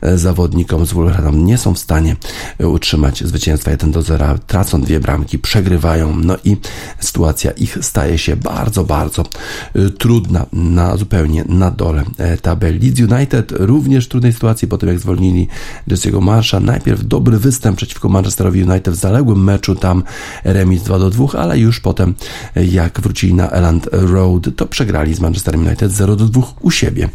e, 0.00 0.18
zawodnikom 0.18 0.86
z 0.86 0.92
Wolverhampton 0.92 1.44
nie 1.44 1.58
są 1.58 1.74
w 1.74 1.78
stanie 1.78 2.16
utrzymać 2.58 3.24
zwycięstwa 3.24 3.70
1 3.70 3.90
do 3.92 4.02
0. 4.02 4.38
Tracą 4.46 4.80
dwie 4.80 5.00
bramki, 5.00 5.38
przegrywają. 5.38 6.16
No 6.16 6.36
i 6.44 6.56
sytuacja 7.00 7.50
ich 7.50 7.78
staje 7.82 8.18
się 8.18 8.36
bardzo, 8.36 8.84
bardzo 8.84 9.22
e, 9.74 9.90
trudna 9.90 10.46
na 10.52 10.96
zupełnie 10.96 11.44
na 11.48 11.70
dole 11.70 12.04
e, 12.18 12.36
tabeli. 12.36 12.78
Leeds 12.78 13.12
United 13.12 13.52
również 13.52 14.06
w 14.06 14.08
trudnej 14.08 14.32
sytuacji 14.32 14.68
po 14.68 14.78
tym 14.78 14.88
jak 14.88 14.98
zwolnili 14.98 15.48
Jesse'ego 15.88 16.20
Marsha. 16.22 16.60
Najpierw 16.60 17.06
dobry 17.06 17.38
występ 17.38 17.76
przeciwko 17.76 18.08
Manchesterowi 18.08 18.62
United 18.62 18.94
w 18.94 18.96
zaległym 18.96 19.44
meczu 19.44 19.55
meczu 19.56 19.74
tam 19.74 20.02
remis 20.44 20.82
2 20.82 20.98
do 20.98 21.10
2, 21.10 21.38
ale 21.38 21.58
już 21.58 21.80
potem 21.80 22.14
jak 22.56 23.00
wrócili 23.00 23.34
na 23.34 23.50
Elland 23.50 23.88
Road, 23.92 24.48
to 24.56 24.66
przegrali 24.66 25.14
z 25.14 25.20
Manchester 25.20 25.56
United 25.56 25.92
0 25.92 26.16
do 26.16 26.24
2 26.24 26.42
u 26.60 26.70
siebie. 26.70 27.08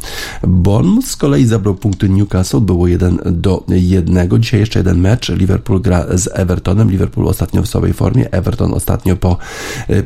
Bournemouth 0.44 1.08
z 1.08 1.16
kolei 1.16 1.46
zabrał 1.46 1.76
punkty 1.76 2.10
Newcastle, 2.10 2.62
było 2.62 2.88
1 2.88 3.20
do 3.26 3.64
1. 3.68 4.30
Dzisiaj 4.40 4.60
jeszcze 4.60 4.80
jeden 4.80 5.00
mecz. 5.00 5.30
Liverpool 5.30 5.82
gra 5.82 6.06
z 6.14 6.30
Evertonem. 6.34 6.92
Liverpool 6.92 7.28
ostatnio 7.28 7.62
w 7.62 7.68
słabej 7.68 7.94
formie. 7.94 8.32
Everton 8.32 8.74
ostatnio 8.74 9.16
po, 9.16 9.38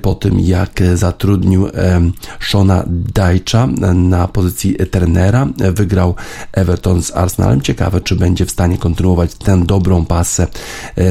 po 0.01 0.15
tym, 0.15 0.39
jak 0.39 0.83
zatrudnił 0.93 1.67
Shona 2.39 2.83
Dajcza 3.13 3.67
na 3.93 4.27
pozycji 4.27 4.75
trenera, 4.91 5.47
wygrał 5.57 6.15
Everton 6.51 7.03
z 7.03 7.11
Arsenalem. 7.11 7.61
Ciekawe, 7.61 8.01
czy 8.01 8.15
będzie 8.15 8.45
w 8.45 8.51
stanie 8.51 8.77
kontynuować 8.77 9.35
tę 9.35 9.63
dobrą 9.65 10.05
pasę 10.05 10.47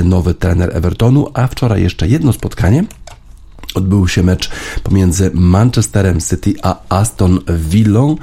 nowy 0.04 0.34
trener 0.34 0.70
Evertonu 1.04 1.30
a 1.34 1.46
wczoraj 1.46 1.82
jeszcze 1.82 2.08
jedno 2.08 2.32
spotkanie 2.32 2.84
odbył 3.74 4.08
się 4.08 4.22
mecz 4.22 4.50
pomiędzy 4.82 5.30
Manchesterem 5.34 6.20
City 6.20 6.54
a 6.62 6.80
Aston 6.88 7.38
Villą. 7.58 8.16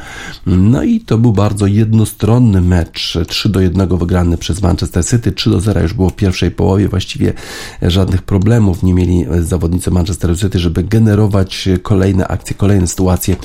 No 0.46 0.84
i 0.84 1.00
to 1.00 1.18
był 1.18 1.34
bardzo 1.34 1.68
jednostronny 1.68 2.62
mecz. 2.62 3.18
3 3.28 3.50
do 3.50 3.60
1 3.60 3.98
wygrany 3.98 4.38
przez 4.38 4.62
Manchester 4.62 5.06
City, 5.06 5.32
3 5.32 5.50
do 5.50 5.62
0 5.62 5.82
już 5.82 5.94
było 5.94 6.10
w 6.10 6.16
pierwszej 6.16 6.52
połowie. 6.52 6.88
Właściwie 6.90 7.34
żadnych 7.82 8.22
problemów 8.22 8.84
nie 8.84 8.94
mieli 8.94 9.26
zawodnicy 9.40 9.92
Manchesteru 9.92 10.36
City, 10.36 10.60
żeby 10.60 10.84
generować 10.84 11.70
kolejne 11.84 12.28
akcje, 12.28 12.56
kolejne 12.56 12.88
sytuacje 12.88 13.36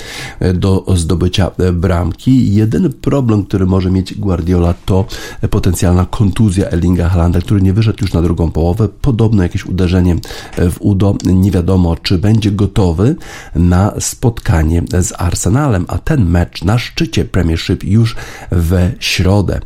do 0.54 0.86
zdobycia 0.96 1.50
bramki. 1.72 2.54
Jedyny 2.54 2.90
problem, 2.90 3.44
który 3.44 3.66
może 3.66 3.90
mieć 3.90 4.14
Guardiola 4.14 4.74
to 4.84 5.04
potencjalna 5.50 6.04
kontuzja 6.04 6.70
Erlinga 6.70 7.08
Haalanda, 7.08 7.40
który 7.40 7.62
nie 7.62 7.72
wyszedł 7.72 7.98
już 8.02 8.12
na 8.12 8.22
drugą 8.22 8.50
połowę. 8.50 8.88
Podobno 8.88 9.42
jakieś 9.42 9.66
uderzenie 9.66 10.16
w 10.56 10.76
udo. 10.80 11.16
Nie 11.24 11.50
wiadomo, 11.50 11.95
czy 12.02 12.18
będzie 12.18 12.50
gotowy 12.50 13.16
na 13.54 13.92
spotkanie 14.00 14.82
z 15.00 15.12
Arsenalem, 15.18 15.84
a 15.88 15.98
ten 15.98 16.26
mecz 16.26 16.64
na 16.64 16.78
szczycie 16.78 17.24
Premiership 17.24 17.84
już 17.84 18.16
we 18.50 18.92
środę. 19.00 19.60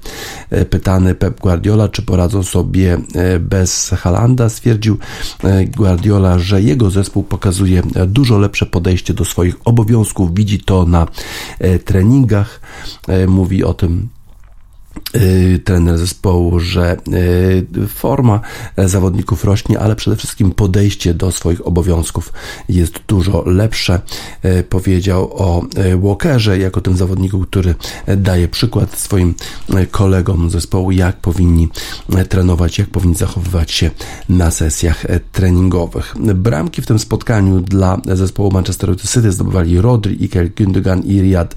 E, 0.50 0.64
pytany 0.64 1.14
Pep 1.14 1.40
Guardiola, 1.40 1.88
czy 1.88 2.02
poradzą 2.02 2.42
sobie 2.42 2.98
e, 3.14 3.38
bez 3.38 3.90
Halanda, 3.90 4.48
stwierdził 4.48 4.98
e, 5.44 5.64
Guardiola, 5.64 6.38
że 6.38 6.62
jego 6.62 6.90
zespół 6.90 7.22
pokazuje 7.22 7.82
dużo 8.06 8.38
lepsze 8.38 8.66
podejście 8.66 9.14
do 9.14 9.24
swoich 9.24 9.56
obowiązków, 9.64 10.34
widzi 10.34 10.58
to 10.58 10.86
na 10.86 11.06
treningach, 11.84 12.60
mówi 13.26 13.64
o 13.64 13.74
tym 13.74 14.08
trener 15.64 15.98
zespołu, 15.98 16.60
że 16.60 16.96
y, 17.76 17.88
forma 17.88 18.40
zawodników 18.76 19.44
rośnie, 19.44 19.78
ale 19.80 19.96
przede 19.96 20.16
wszystkim 20.16 20.50
podejście 20.50 21.14
do 21.14 21.32
swoich 21.32 21.66
obowiązków 21.66 22.32
jest 22.68 23.00
dużo 23.08 23.42
lepsze. 23.46 24.00
Y, 24.44 24.62
powiedział 24.62 25.30
o 25.34 25.64
Walkerze 26.02 26.58
jako 26.58 26.80
tym 26.80 26.96
zawodniku, 26.96 27.40
który 27.40 27.74
daje 28.16 28.48
przykład 28.48 28.98
swoim 28.98 29.34
kolegom 29.90 30.50
zespołu, 30.50 30.90
jak 30.90 31.16
powinni 31.16 31.68
trenować, 32.28 32.78
jak 32.78 32.88
powinni 32.88 33.14
zachowywać 33.14 33.72
się 33.72 33.90
na 34.28 34.50
sesjach 34.50 35.06
treningowych. 35.32 36.14
Bramki 36.34 36.82
w 36.82 36.86
tym 36.86 36.98
spotkaniu 36.98 37.60
dla 37.60 37.98
zespołu 38.04 38.50
Manchester 38.50 38.96
City 38.96 39.32
zdobywali 39.32 39.80
Rodri, 39.80 40.24
Iker 40.24 40.48
Gündogan 40.54 41.02
i 41.04 41.20
Riyad 41.20 41.54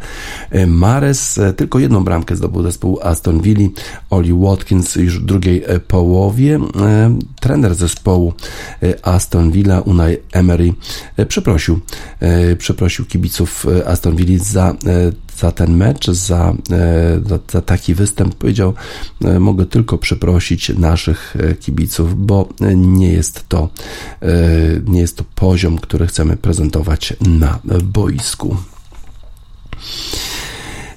Mahrez. 0.68 1.39
Tylko 1.58 1.80
jedną 1.80 2.04
bramkę 2.04 2.36
zdobył 2.36 2.64
zespół 2.64 2.99
Aston 3.01 3.43
Villa, 3.44 3.70
Oli 4.10 4.34
Watkins 4.34 4.96
już 4.96 5.20
w 5.20 5.26
drugiej 5.26 5.64
e, 5.66 5.80
połowie. 5.80 6.56
E, 6.56 7.20
trener 7.39 7.76
zespołu 7.76 8.34
e, 8.84 9.08
Aston 9.08 9.52
Villa, 9.52 9.82
Unai 9.82 10.18
Emery, 10.32 10.74
przeprosił, 11.28 11.80
przeprosił 12.58 13.06
kibiców 13.06 13.66
Aston 13.86 14.16
Villa 14.16 14.44
za 14.44 14.76
za 15.38 15.52
ten 15.52 15.78
mecz, 15.78 16.08
za, 16.08 16.54
za, 17.26 17.39
za, 17.52 17.62
taki 17.62 17.94
występ. 17.94 18.36
Powiedział, 18.36 18.74
mogę 19.39 19.66
tylko 19.66 19.98
przeprosić 19.98 20.70
naszych 20.70 21.36
kibiców, 21.60 22.26
bo 22.26 22.50
nie 22.76 23.14
jest 23.14 23.50
to, 23.50 23.70
nie 24.88 25.02
jest 25.02 25.18
to 25.18 25.24
poziom, 25.36 25.78
który 25.78 26.08
chcemy 26.08 26.38
prezentować 26.38 27.14
na 27.22 27.60
boisku. 27.84 28.58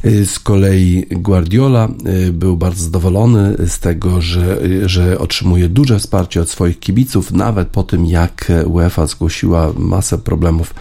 Y, 0.06 0.26
z 0.26 0.38
kolei 0.38 1.06
Guardiola 1.10 1.88
y, 2.28 2.32
był 2.32 2.56
bardzo 2.56 2.84
zadowolony 2.84 3.56
z 3.68 3.78
tego, 3.78 4.20
że, 4.20 4.58
że 4.88 5.18
otrzymuje 5.18 5.68
duże 5.68 5.98
wsparcie 5.98 6.40
od 6.40 6.50
swoich 6.50 6.78
kibiców, 6.78 7.32
nawet 7.32 7.68
po 7.68 7.82
tym 7.82 8.06
jak 8.06 8.52
UEFA 8.66 9.06
zgłosiła 9.06 9.72
masę 9.76 10.18
problemów 10.18 10.74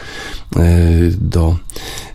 y, 0.57 1.17
do 1.21 1.55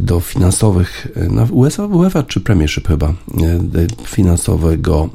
do 0.00 0.20
finansowych, 0.20 1.08
na 1.30 1.46
USA, 1.50 1.86
UEFA 1.86 2.22
czy 2.22 2.40
Premiership 2.40 2.88
chyba, 2.88 3.08
y, 3.08 4.06
finansowego, 4.06 5.08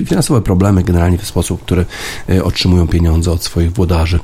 y, 0.00 0.04
finansowe 0.04 0.40
problemy 0.40 0.84
generalnie 0.84 1.18
w 1.18 1.26
sposób, 1.26 1.62
który 1.62 1.84
otrzymują 2.42 2.88
pieniądze 2.88 3.32
od 3.32 3.44
swoich 3.44 3.72
włodarzy 3.72 4.18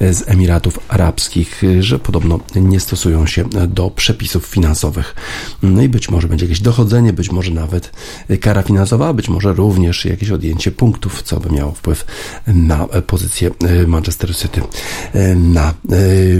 z 0.00 0.28
Emiratów 0.28 0.78
Arabskich, 0.88 1.62
że 1.80 1.98
podobno 1.98 2.40
nie 2.56 2.80
stosują 2.80 3.26
się 3.26 3.44
do 3.68 3.90
przepisów 3.90 4.46
finansowych. 4.46 5.14
No 5.62 5.82
i 5.82 5.88
być 5.88 6.10
może 6.10 6.28
będzie 6.28 6.44
jakieś 6.44 6.60
dochodzenie, 6.60 7.12
być 7.12 7.32
może 7.32 7.50
nawet 7.50 7.92
kara 8.40 8.62
finansowa, 8.62 9.12
być 9.12 9.28
może 9.28 9.52
również 9.52 10.04
jakieś 10.04 10.30
odjęcie 10.30 10.70
punktów, 10.70 11.22
co 11.22 11.40
by 11.40 11.50
miało 11.50 11.72
wpływ 11.72 12.04
na 12.46 12.86
pozycję 12.86 13.50
Manchester 13.86 14.36
City 14.36 14.62
na 15.36 15.74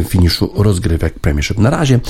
finiszu 0.09 0.51
rozgrywek 0.55 1.19
Premiership. 1.19 1.59
Na 1.59 1.71
razie 1.71 2.01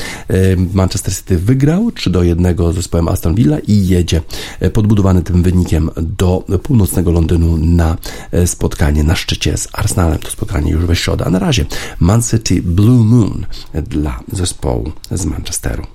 Manchester 0.75 1.15
City 1.15 1.39
wygrał 1.39 1.93
3 1.93 2.11
do 2.11 2.23
1 2.23 2.57
z 2.73 2.75
zespołem 2.75 3.09
Aston 3.09 3.35
Villa 3.35 3.59
i 3.59 3.87
jedzie 3.87 4.21
podbudowany 4.73 5.23
tym 5.23 5.43
wynikiem 5.43 5.91
do 5.97 6.45
północnego 6.63 7.13
Londynu 7.13 7.59
na 7.59 7.97
spotkanie 8.47 9.05
na 9.05 9.17
szczycie 9.17 9.57
z 9.57 9.69
Arsenalem. 9.73 10.19
To 10.19 10.31
spotkanie 10.31 10.73
już 10.73 10.85
we 10.85 10.97
środę, 10.97 11.25
a 11.25 11.31
na 11.31 11.39
razie 11.39 11.67
Man 12.01 12.23
City 12.23 12.63
Blue 12.63 13.05
Moon 13.05 13.47
dla 13.75 14.21
zespołu 14.33 14.93
z 15.11 15.25
Manchesteru. 15.25 15.87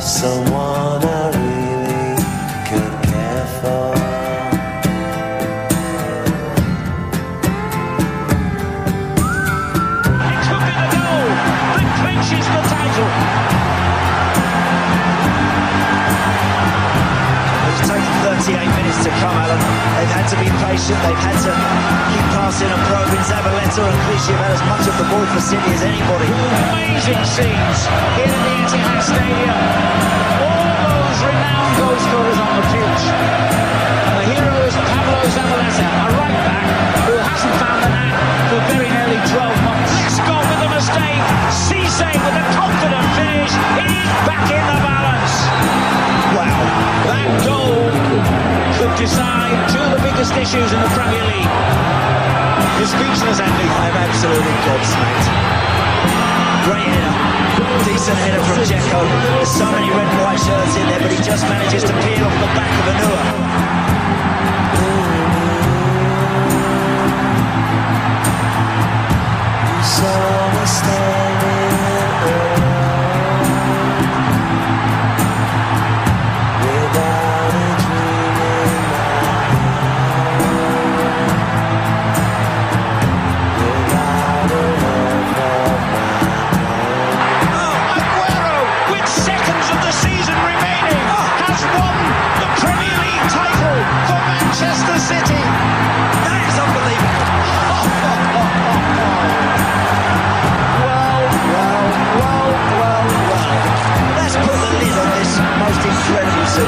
Someone 0.00 0.65
They've 20.76 20.92
had 20.92 21.40
to 21.40 21.52
keep 22.12 22.26
passing 22.36 22.68
and 22.68 22.84
probing. 22.84 23.24
Zabaleta 23.24 23.80
and 23.80 23.96
Clichy 24.04 24.36
have 24.36 24.44
had 24.44 24.52
as 24.60 24.62
much 24.68 24.84
of 24.84 24.94
the 25.00 25.08
ball 25.08 25.24
for 25.32 25.40
City 25.40 25.72
as 25.72 25.80
anybody. 25.80 26.28
Amazing 26.28 27.16
scenes 27.24 27.80
here 28.12 28.28
in 28.28 28.40
the 28.44 28.54
Etihad 28.60 29.00
Stadium. 29.00 29.56
All 30.36 30.76
those 30.84 31.20
renowned 31.24 31.72
goal 31.80 31.96
scorers 31.96 32.38
on 32.44 32.52
the 32.60 32.64
pitch. 32.76 33.04
And 33.08 34.14
the 34.20 34.24
hero 34.36 34.52
is 34.68 34.76
Pablo 34.76 35.20
Zabaleta, 35.32 35.88
a 35.96 36.06
right 36.12 36.40
back 36.44 36.68
who 37.08 37.14
hasn't 37.24 37.56
found 37.56 37.80
the 37.80 37.90
net 37.96 38.14
for 38.52 38.60
very 38.68 38.92
nearly 38.92 39.20
12 39.32 39.48
months. 39.64 39.92
Scott 40.12 40.44
with 40.44 40.60
a 40.60 40.70
mistake. 40.76 41.24
Cisse 41.56 42.10
with 42.20 42.36
a 42.36 42.44
confident 42.52 43.06
finish. 43.16 43.52
He's 43.80 44.12
back 44.28 44.44
in 44.52 44.60
the 44.60 44.76
balance. 44.84 45.95
Wow, 46.36 46.60
that 47.08 47.32
goal 47.48 47.80
could 48.76 48.92
decide 49.00 49.56
two 49.72 49.80
of 49.80 49.96
the 49.96 50.02
biggest 50.04 50.36
issues 50.36 50.68
in 50.68 50.80
the 50.84 50.92
Premier 50.92 51.24
League. 51.24 51.48
You're 52.76 52.92
speechless, 52.92 53.40
Andy. 53.40 53.64
I'm 53.64 53.96
absolutely 53.96 54.52
gobsmacked. 54.68 55.32
Great 56.68 56.92
header. 56.92 57.16
Decent 57.88 58.20
header 58.20 58.44
from 58.44 58.60
Dzeko. 58.68 59.00
There's 59.00 59.48
so 59.48 59.64
many 59.72 59.88
red 59.88 60.04
and 60.12 60.20
white 60.28 60.36
shirts 60.36 60.76
in 60.76 60.84
there, 60.92 61.00
but 61.00 61.08
he 61.08 61.24
just 61.24 61.48
manages 61.48 61.88
to 61.88 61.96
peel 62.04 62.28
off 62.28 62.36
the 62.36 62.52
back 62.52 62.68
of 62.68 62.84
Anua. 62.92 63.24
You 69.72 69.84
saw 69.88 70.52
me 70.52 70.64
standing 70.68 72.65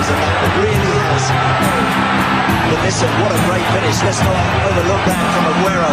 It 0.00 0.04
really 0.62 0.94
has. 1.10 2.07
But 2.68 2.84
listen, 2.84 3.08
what 3.24 3.32
a 3.32 3.40
great 3.48 3.64
finish. 3.72 3.96
Let's 4.04 4.20
not 4.20 4.36
overlook 4.68 5.02
that 5.08 5.24
from 5.32 5.44
Aguero. 5.56 5.88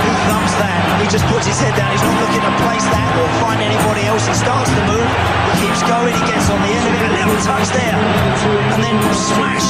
He 0.00 0.12
thumps 0.24 0.54
that. 0.56 0.80
He 1.04 1.06
just 1.12 1.28
puts 1.28 1.44
his 1.44 1.60
head 1.60 1.76
down. 1.76 1.92
He's 1.92 2.00
not 2.00 2.16
looking 2.24 2.40
to 2.40 2.52
place 2.64 2.86
that 2.88 3.10
or 3.20 3.28
find 3.44 3.60
anybody 3.60 4.08
else. 4.08 4.24
He 4.24 4.32
starts 4.32 4.72
the 4.72 4.80
move. 4.88 5.04
He 5.52 5.68
keeps 5.68 5.84
going. 5.84 6.16
He 6.16 6.24
gets 6.24 6.48
on 6.48 6.56
the 6.64 6.72
end 6.72 6.88
of 6.88 6.94
it. 6.96 7.04
A 7.04 7.12
little 7.20 7.36
touch 7.44 7.68
there. 7.76 7.96
And 8.72 8.80
then 8.80 8.96
smash. 9.12 9.68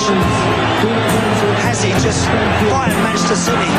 Has 1.66 1.82
he 1.82 1.90
just 1.98 2.30
fired 2.70 2.94
Manchester 3.02 3.34
City 3.34 3.72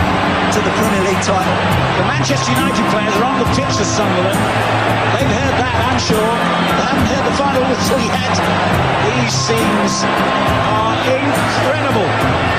to 0.52 0.60
the 0.60 0.74
Premier 0.76 1.04
League 1.08 1.24
title? 1.24 1.56
The 2.04 2.06
Manchester 2.08 2.52
United 2.52 2.84
players 2.92 3.16
are 3.16 3.32
on 3.32 3.40
the 3.40 3.48
pitch 3.56 3.74
for 3.80 3.88
Sunderland. 3.88 4.44
They've 5.16 5.32
heard 5.40 5.56
that, 5.56 5.76
I'm 5.88 6.00
sure. 6.04 6.32
They 6.76 6.84
haven't 6.84 7.08
heard 7.16 7.26
the 7.32 7.36
final 7.40 7.64
whistle 7.72 8.02
yet. 8.04 8.36
These 9.08 9.32
scenes 9.32 10.04
are. 10.04 10.88
Incredible. 11.08 12.57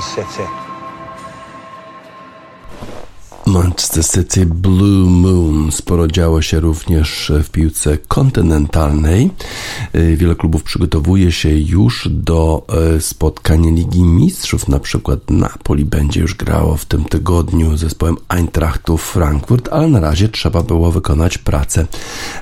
City. 0.00 0.48
Manchester 3.46 4.04
City 4.04 4.46
Blue 4.46 5.10
Moon. 5.10 5.72
Sporo 5.72 6.08
działo 6.08 6.42
się 6.42 6.60
również 6.60 7.32
w 7.44 7.50
piłce 7.50 7.98
kontynentalnej. 7.98 9.30
Y, 9.94 10.16
Wiele 10.16 10.34
klubów 10.34 10.62
przygotowuje 10.62 11.32
się 11.32 11.58
już 11.58 12.08
do 12.10 12.66
y, 12.96 13.00
spotkania 13.00 13.70
Ligi 13.70 14.02
Mistrzów. 14.02 14.68
Na 14.68 14.78
przykład 14.78 15.30
Napoli 15.30 15.84
będzie 15.84 16.20
już 16.20 16.34
grało 16.34 16.76
w 16.76 16.84
tym 16.84 17.04
tygodniu 17.04 17.76
z 17.76 17.80
zespołem 17.80 18.16
Eintrachtu 18.28 18.96
Frankfurt, 18.96 19.68
ale 19.72 19.88
na 19.88 20.00
razie 20.00 20.28
trzeba 20.28 20.62
było 20.62 20.92
wykonać 20.92 21.38
pracę 21.38 21.86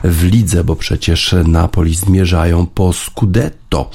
w 0.05 0.25
lidze, 0.25 0.65
bo 0.65 0.77
przecież 0.77 1.35
Napoli 1.47 1.95
zmierzają 1.95 2.67
po 2.67 2.93
Scudetto. 2.93 3.91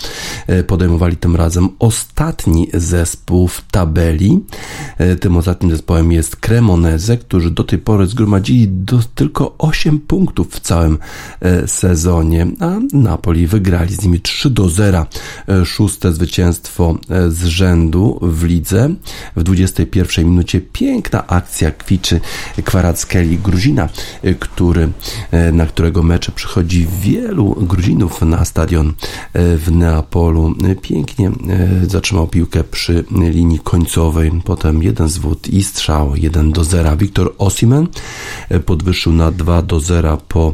Y, 0.50 0.64
Podejmowali 0.64 1.18
tym 1.18 1.36
razem 1.36 1.70
ostatni 1.80 2.68
zespół 2.74 3.48
w 3.48 3.62
tabeli. 3.72 4.40
Y, 5.02 5.16
Tym 5.16 5.38
ostatnim 5.38 5.72
zespołem 5.72 6.12
jest 6.12 6.36
Cremonese, 6.36 7.18
którzy 7.18 7.52
do 7.52 7.64
tej 7.64 7.80
pory 7.80 8.08
zgromadzili 8.08 8.68
do, 8.68 9.00
tylko 9.16 9.56
8 9.58 10.00
punktów 10.00 10.52
w 10.52 10.60
całym 10.60 10.98
e, 11.40 11.68
sezonie, 11.68 12.48
a 12.60 12.80
Napoli 12.94 13.41
wygrali 13.48 13.96
z 13.96 14.04
nimi 14.04 14.20
3 14.20 14.50
do 14.50 14.70
0. 14.70 15.06
E, 15.48 15.66
Szóste 15.66 16.12
zwycięstwo 16.14 16.98
e, 17.10 17.32
z 17.32 17.46
rzędu 17.46 18.20
w 18.22 18.44
lidze. 18.44 18.90
W 19.36 19.44
21 19.44 20.26
minucie 20.26 20.62
piękna 20.62 21.28
akcja 21.28 21.72
kwiczy 21.72 22.20
Kwarackieli 22.66 23.38
Gruzina, 23.38 23.90
e, 24.24 24.34
który, 24.34 24.90
na 25.54 25.66
którego 25.66 26.04
mecze 26.04 26.32
przychodzi 26.32 26.88
wielu 27.02 27.56
Gruzinów 27.56 28.22
na 28.22 28.46
stadion 28.46 28.94
w 29.34 29.68
Neapolu. 29.72 30.56
Pięknie 30.82 31.32
zatrzymał 31.88 32.28
piłkę 32.28 32.64
przy 32.64 33.04
linii 33.12 33.60
końcowej. 33.60 34.32
Potem 34.46 34.84
jeden 34.84 35.08
zwód 35.08 35.48
i 35.48 35.64
strzał 35.64 36.16
1 36.16 36.52
do 36.52 36.64
0. 36.64 36.98
Wiktor 36.98 37.34
Osimen 37.38 37.88
podwyższył 38.66 39.14
na 39.14 39.32
2 39.32 39.62
do 39.62 39.80
0 39.80 40.18
po 40.28 40.54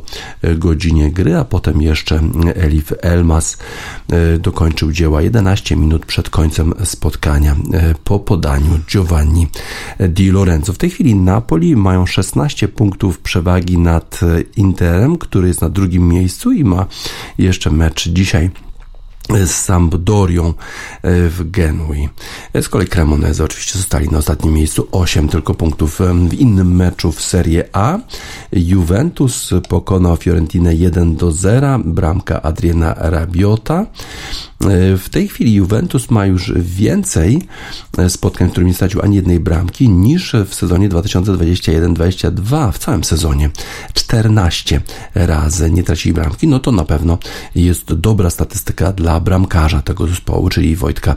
godzinie 0.57 1.11
gry, 1.11 1.37
a 1.37 1.45
potem 1.45 1.81
jeszcze 1.81 2.21
Elif 2.77 2.93
Elmas 3.01 3.57
dokończył 4.39 4.91
dzieła 4.91 5.21
11 5.21 5.75
minut 5.75 6.05
przed 6.05 6.29
końcem 6.29 6.73
spotkania 6.83 7.55
po 8.03 8.19
podaniu 8.19 8.79
Giovanni 8.87 9.47
Di 10.09 10.31
Lorenzo. 10.31 10.73
W 10.73 10.77
tej 10.77 10.89
chwili 10.89 11.15
Napoli 11.15 11.75
mają 11.75 12.05
16 12.05 12.67
punktów 12.67 13.19
przewagi 13.19 13.77
nad 13.77 14.19
Interem, 14.57 15.17
który 15.17 15.47
jest 15.47 15.61
na 15.61 15.69
drugim 15.69 16.07
miejscu 16.07 16.51
i 16.51 16.63
ma 16.63 16.85
jeszcze 17.37 17.71
mecz 17.71 18.09
dzisiaj 18.09 18.49
z 19.45 19.51
Sampdorią 19.51 20.47
e, 20.47 20.53
w 21.29 21.51
Genui. 21.51 22.09
E, 22.53 22.63
z 22.63 22.69
kolei 22.69 22.87
Cremonese 22.87 23.43
oczywiście 23.43 23.77
zostali 23.77 24.09
na 24.09 24.17
ostatnim 24.17 24.53
miejscu 24.53 24.87
8 24.91 25.29
tylko 25.29 25.53
punktów 25.53 25.99
w 26.29 26.33
innym 26.33 26.75
meczu 26.75 27.11
w 27.11 27.21
Serie 27.21 27.69
A. 27.73 27.99
Juventus 28.51 29.49
pokonał 29.69 30.17
Fiorentinę 30.17 30.75
1 30.75 31.15
do 31.15 31.31
0, 31.31 31.79
bramka 31.79 32.41
Adriana 32.41 32.95
Rabiota. 32.97 33.85
E, 34.61 34.97
w 34.97 35.09
tej 35.09 35.27
chwili 35.27 35.53
Juventus 35.53 36.09
ma 36.09 36.25
już 36.25 36.53
więcej 36.55 37.41
e, 37.97 38.09
spotkań, 38.09 38.47
w 38.47 38.51
którym 38.51 38.67
nie 38.67 38.73
stracił 38.73 39.01
ani 39.01 39.15
jednej 39.15 39.39
bramki, 39.39 39.89
niż 39.89 40.35
w 40.47 40.55
sezonie 40.55 40.89
2021-22, 40.89 42.71
w 42.71 42.77
całym 42.77 43.03
sezonie. 43.03 43.49
14 43.93 44.81
razy 45.15 45.71
nie 45.71 45.83
tracili 45.83 46.13
bramki, 46.13 46.47
no 46.47 46.59
to 46.59 46.71
na 46.71 46.85
pewno 46.85 47.17
jest 47.55 47.93
dobra 47.93 48.29
statystyka 48.29 48.91
dla 48.91 49.16
bramkarza 49.19 49.81
tego 49.81 50.07
zespołu, 50.07 50.49
czyli 50.49 50.75
Wojtka 50.75 51.15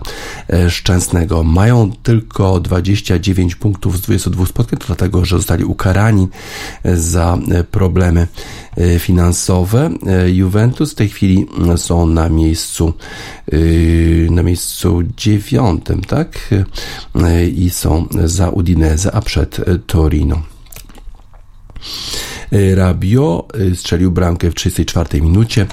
e, 0.48 0.70
Szczęsnego. 0.70 1.42
Mają 1.42 1.92
tylko 2.02 2.60
29 2.60 3.54
punktów 3.54 3.98
z 3.98 4.00
22 4.00 4.46
spotkań, 4.46 4.78
to 4.78 4.86
dlatego, 4.86 5.24
że 5.24 5.36
zostali 5.36 5.64
ukarani 5.64 6.28
za 6.84 7.38
problemy 7.70 8.26
finansowe. 8.98 9.90
Juventus 10.26 10.92
w 10.92 10.94
tej 10.94 11.08
chwili 11.08 11.46
są 11.76 12.06
na 12.06 12.28
miejscu 12.28 12.92
na 14.30 14.42
miejscu 14.42 15.02
dziewiątym, 15.16 16.00
tak? 16.00 16.54
I 17.56 17.70
są 17.70 18.06
za 18.24 18.48
Udinese, 18.48 19.12
a 19.12 19.20
przed 19.20 19.60
Torino. 19.86 20.42
Rabio 22.74 23.48
y, 23.60 23.76
strzelił 23.76 24.10
bramkę 24.10 24.50
w 24.50 24.54
34 24.54 25.20
minucie, 25.20 25.66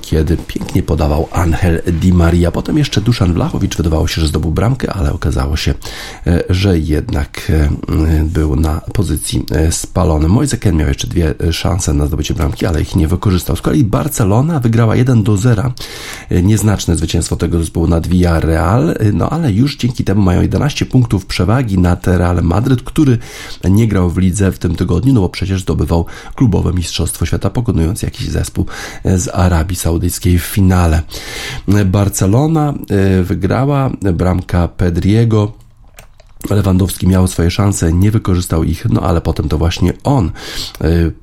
kiedy 0.00 0.36
pięknie 0.36 0.82
podawał 0.82 1.28
Angel 1.32 1.82
Di 1.86 2.12
Maria. 2.12 2.50
Potem 2.50 2.78
jeszcze 2.78 3.00
Duszan 3.00 3.32
Wlachowicz 3.32 3.76
wydawało 3.76 4.08
się, 4.08 4.20
że 4.20 4.26
zdobył 4.26 4.50
bramkę, 4.50 4.92
ale 4.92 5.12
okazało 5.12 5.56
się, 5.56 5.74
że 6.48 6.78
jednak 6.78 7.52
był 8.24 8.56
na 8.56 8.80
pozycji 8.80 9.46
spalony. 9.70 10.28
Moise 10.28 10.56
miał 10.72 10.88
jeszcze 10.88 11.06
dwie 11.06 11.34
szanse 11.52 11.94
na 11.94 12.06
zdobycie 12.06 12.34
bramki, 12.34 12.66
ale 12.66 12.82
ich 12.82 12.96
nie 12.96 13.08
wykorzystał. 13.08 13.56
Z 13.56 13.60
kolei 13.60 13.84
Barcelona 13.84 14.60
wygrała 14.60 14.96
1 14.96 15.22
do 15.22 15.36
0. 15.36 15.72
Nieznaczne 16.42 16.96
zwycięstwo 16.96 17.36
tego 17.36 17.58
zespołu 17.58 17.86
nad 17.86 18.06
Villarreal, 18.06 18.94
no 19.12 19.30
ale 19.30 19.52
już 19.52 19.76
dzięki 19.76 20.04
temu 20.04 20.22
mają 20.22 20.42
11 20.42 20.86
punktów 20.86 21.26
przewagi 21.26 21.78
nad 21.78 22.06
Real 22.06 22.42
Madryt, 22.42 22.82
który 22.82 23.18
nie 23.70 23.88
grał 23.88 24.10
w 24.10 24.18
lidze 24.18 24.52
w 24.52 24.58
tym 24.58 24.76
tygodniu, 24.76 25.14
no 25.14 25.20
bo 25.20 25.28
przecież 25.28 25.62
zdobywał 25.62 25.99
klubowe 26.34 26.72
Mistrzostwo 26.72 27.26
Świata, 27.26 27.50
pokonując 27.50 28.02
jakiś 28.02 28.28
zespół 28.28 28.66
z 29.04 29.28
Arabii 29.28 29.76
Saudyjskiej 29.76 30.38
w 30.38 30.44
finale. 30.44 31.02
Barcelona 31.84 32.74
e, 32.90 33.22
wygrała, 33.22 33.90
bramka 34.12 34.68
Pedriego 34.68 35.59
Lewandowski 36.50 37.08
miał 37.08 37.28
swoje 37.28 37.50
szanse, 37.50 37.92
nie 37.92 38.10
wykorzystał 38.10 38.64
ich, 38.64 38.86
no 38.90 39.00
ale 39.00 39.20
potem 39.20 39.48
to 39.48 39.58
właśnie 39.58 39.92
on, 40.04 40.30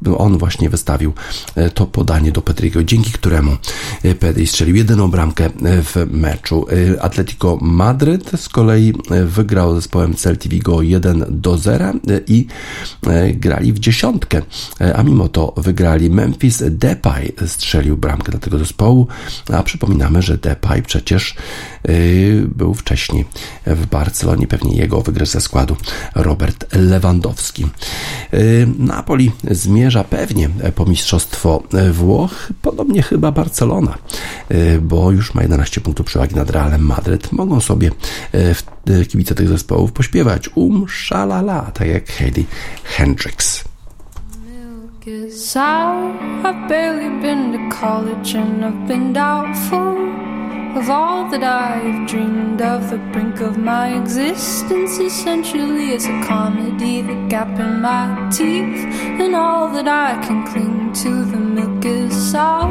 e, 0.08 0.18
on 0.18 0.38
właśnie 0.38 0.70
wystawił 0.70 1.14
e, 1.56 1.70
to 1.70 1.86
podanie 1.86 2.32
do 2.32 2.42
Pedriego, 2.42 2.84
dzięki 2.84 3.12
któremu 3.12 3.58
e, 4.04 4.16
Pedri 4.16 4.48
strzelił 4.48 4.76
jedyną 4.76 5.12
bramkę 5.12 5.50
w 5.64 6.08
meczu. 6.12 6.66
Atletico 7.02 7.58
Madryt 7.62 8.32
z 8.36 8.50
kolei 8.50 8.94
wygrał 9.26 9.76
zespołem 9.76 10.14
Celtic 10.14 10.52
Vigo 10.52 10.82
1 10.82 11.26
do 11.30 11.58
0 11.58 11.94
i 12.28 12.48
grali 13.34 13.74
w 13.74 13.80
dziesiątkę, 13.80 14.42
a 14.96 15.04
mimo 15.04 15.30
to 15.30 15.54
wygrali 15.58 16.10
Memphis 16.10 16.64
Depay 16.70 17.34
strzelił 17.46 17.98
bramkę 17.98 18.32
dla 18.32 18.40
tego 18.40 18.58
zespołu, 18.58 19.08
a 19.54 19.64
przypominamy, 19.64 20.22
że 20.22 20.38
Depay 20.38 20.82
przecież 20.82 21.36
był 22.48 22.74
wcześniej 22.74 23.26
w 23.66 23.86
Barcelonie, 23.86 24.48
pewnie 24.48 24.78
jego 24.78 25.02
wygrać 25.02 25.30
ze 25.30 25.42
składu 25.42 25.76
Robert 26.16 26.76
Lewandowski. 26.76 27.68
Y, 28.34 28.68
Napoli 28.80 29.32
zmierza 29.52 30.04
pewnie 30.04 30.50
po 30.76 30.86
mistrzostwo 30.86 31.64
Włoch, 31.92 32.50
podobnie 32.62 33.02
chyba 33.02 33.32
Barcelona, 33.32 33.98
y, 34.52 34.82
bo 34.82 35.12
już 35.12 35.34
ma 35.34 35.42
11 35.42 35.82
punktów 35.82 36.06
przewagi 36.06 36.36
nad 36.36 36.50
Realem 36.50 36.82
Madryt. 36.82 37.32
Mogą 37.32 37.62
sobie 37.62 37.92
y, 38.90 39.06
kibice 39.06 39.36
tych 39.36 39.50
zespołów 39.50 39.92
pośpiewać 39.92 40.50
um 40.56 40.88
szalala, 40.88 41.72
tak 41.74 41.88
jak 41.88 42.12
Hayley 42.12 42.46
Hendrix. 42.84 43.64
I've 45.56 46.68
barely 46.68 47.10
been 47.22 47.54
to 47.54 47.76
college 47.80 48.36
and 48.36 48.64
I've 48.64 48.88
been 48.88 49.14
doubtful 49.14 49.98
of 50.78 50.92
all 50.92 51.28
that 51.30 51.44
I've 51.44 52.08
dreamed 52.08 52.62
of. 52.62 52.92
The 52.92 53.00
brink 53.12 53.40
of 53.42 53.58
my 53.58 54.00
existence 54.00 55.00
essentially 55.00 55.92
is 55.98 56.06
a 56.06 56.18
comedy, 56.24 57.02
the 57.02 57.18
gap 57.34 57.60
in 57.60 57.82
my 57.82 58.06
teeth, 58.30 58.82
and 59.24 59.36
all 59.36 59.70
that 59.74 59.88
I 59.88 60.10
can 60.26 60.46
cling 60.50 60.94
to. 61.02 61.26
The 61.32 61.42
milk 61.58 61.84
is 61.84 62.14
sour. 62.32 62.70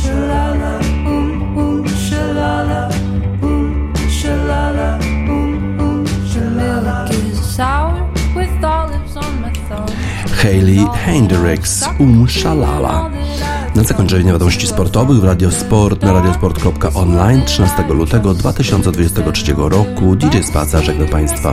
Shalala, 0.00 0.72
boom, 1.04 1.54
boom, 1.54 1.84
shalala, 2.06 2.80
boom, 3.40 3.94
shalala, 4.18 4.88
boom, 5.26 5.78
boom, 5.78 6.06
shalala. 6.30 7.08
The 7.08 7.18
milk 7.18 7.32
is 7.32 7.56
sour 7.56 7.87
Hayley 10.48 10.86
Hendrix, 11.04 11.84
um, 11.98 12.28
shalala. 12.28 13.10
Na 13.76 13.82
zakończenie 13.82 14.32
wiadomości 14.32 14.66
sportowych 14.66 15.20
w 15.20 15.24
Radiosport 15.24 16.02
na 16.02 16.12
radiosport.online 16.12 17.44
13 17.44 17.82
lutego 17.88 18.34
2023 18.34 19.54
roku 19.56 20.16
DJ 20.16 20.38
Spaca 20.42 20.82
żegna 20.82 21.06
Państwa. 21.06 21.52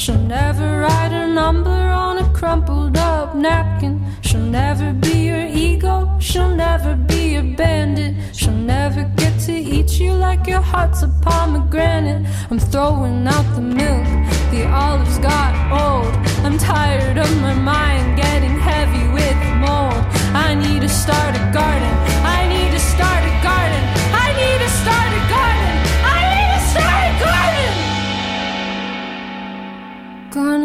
She'll 0.00 0.16
never 0.16 0.80
write 0.80 1.12
a 1.12 1.26
number 1.26 1.68
on 1.68 2.16
a 2.16 2.32
crumpled 2.32 2.96
up 2.96 3.34
napkin. 3.34 4.02
She'll 4.22 4.40
never 4.40 4.94
be 4.94 5.26
your 5.26 5.46
ego, 5.46 6.16
she'll 6.18 6.54
never 6.56 6.94
be 6.94 7.34
your 7.34 7.42
bandit. 7.54 8.14
She'll 8.34 8.62
never 8.76 9.04
get 9.16 9.38
to 9.40 9.52
eat 9.52 10.00
you 10.00 10.14
like 10.14 10.46
your 10.46 10.62
heart's 10.62 11.02
a 11.02 11.08
pomegranate. 11.20 12.26
I'm 12.50 12.58
throwing 12.58 13.26
out 13.28 13.44
the 13.54 13.60
milk, 13.60 14.06
the 14.50 14.66
olives 14.72 15.18
got 15.18 15.52
old. 15.70 16.14
I'm 16.46 16.56
tired 16.56 17.18
of 17.18 17.30
my 17.42 17.52
mind 17.52 18.16
getting 18.16 18.58
heavy 18.58 19.06
with 19.12 19.36
mold. 19.60 20.00
I 20.32 20.54
need 20.54 20.80
to 20.80 20.88
start 20.88 21.36
a 21.36 21.44
garden, 21.52 21.89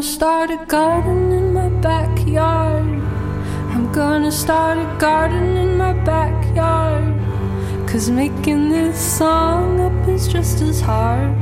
start 0.06 0.52
a 0.52 0.58
garden 0.68 1.32
in 1.32 1.52
my 1.52 1.68
backyard. 1.82 2.86
I'm 3.74 3.92
gonna 3.92 4.32
start 4.32 4.78
a 4.78 4.98
garden 5.00 5.58
in 5.58 5.78
my 5.78 5.94
backyard. 5.94 7.16
Cause 7.90 8.12
making 8.12 8.70
this 8.70 9.00
song 9.18 9.82
up 9.82 10.08
is 10.08 10.28
just 10.28 10.62
as 10.62 10.80
hard. 10.80 11.36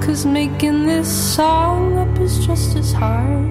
Cause 0.00 0.24
making 0.24 0.86
this 0.86 1.08
song 1.08 1.98
up 1.98 2.16
is 2.20 2.46
just 2.46 2.76
as 2.76 2.92
hard. 2.92 3.50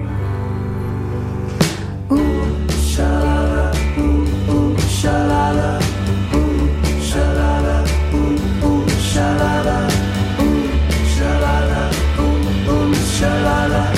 Ooh, 2.10 2.70
sha-la-la, 2.90 3.70
ooh, 3.98 4.52
ooh, 4.54 4.78
sha-la-la, 4.98 5.78
ooh, 6.34 7.02
sha-la-la, 7.02 7.76
ooh, 8.14 8.66
ooh, 8.66 8.88
sha-la-la, 9.10 9.78
ooh, 10.40 10.68
sha-la-la, 11.14 11.82
ooh, 12.18 12.72
ooh, 12.72 12.94
ooh, 12.94 13.97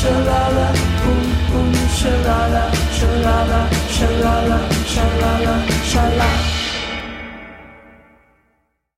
sha-la-la, 0.00 0.68
ooh, 1.08 1.56
ooh, 1.56 1.88
sha-la-la, 1.98 2.62
sha-la-la, 2.98 3.60
sha-la-la, 3.96 4.58
sha-la-la, 4.92 5.54
sha-la. 5.90 6.49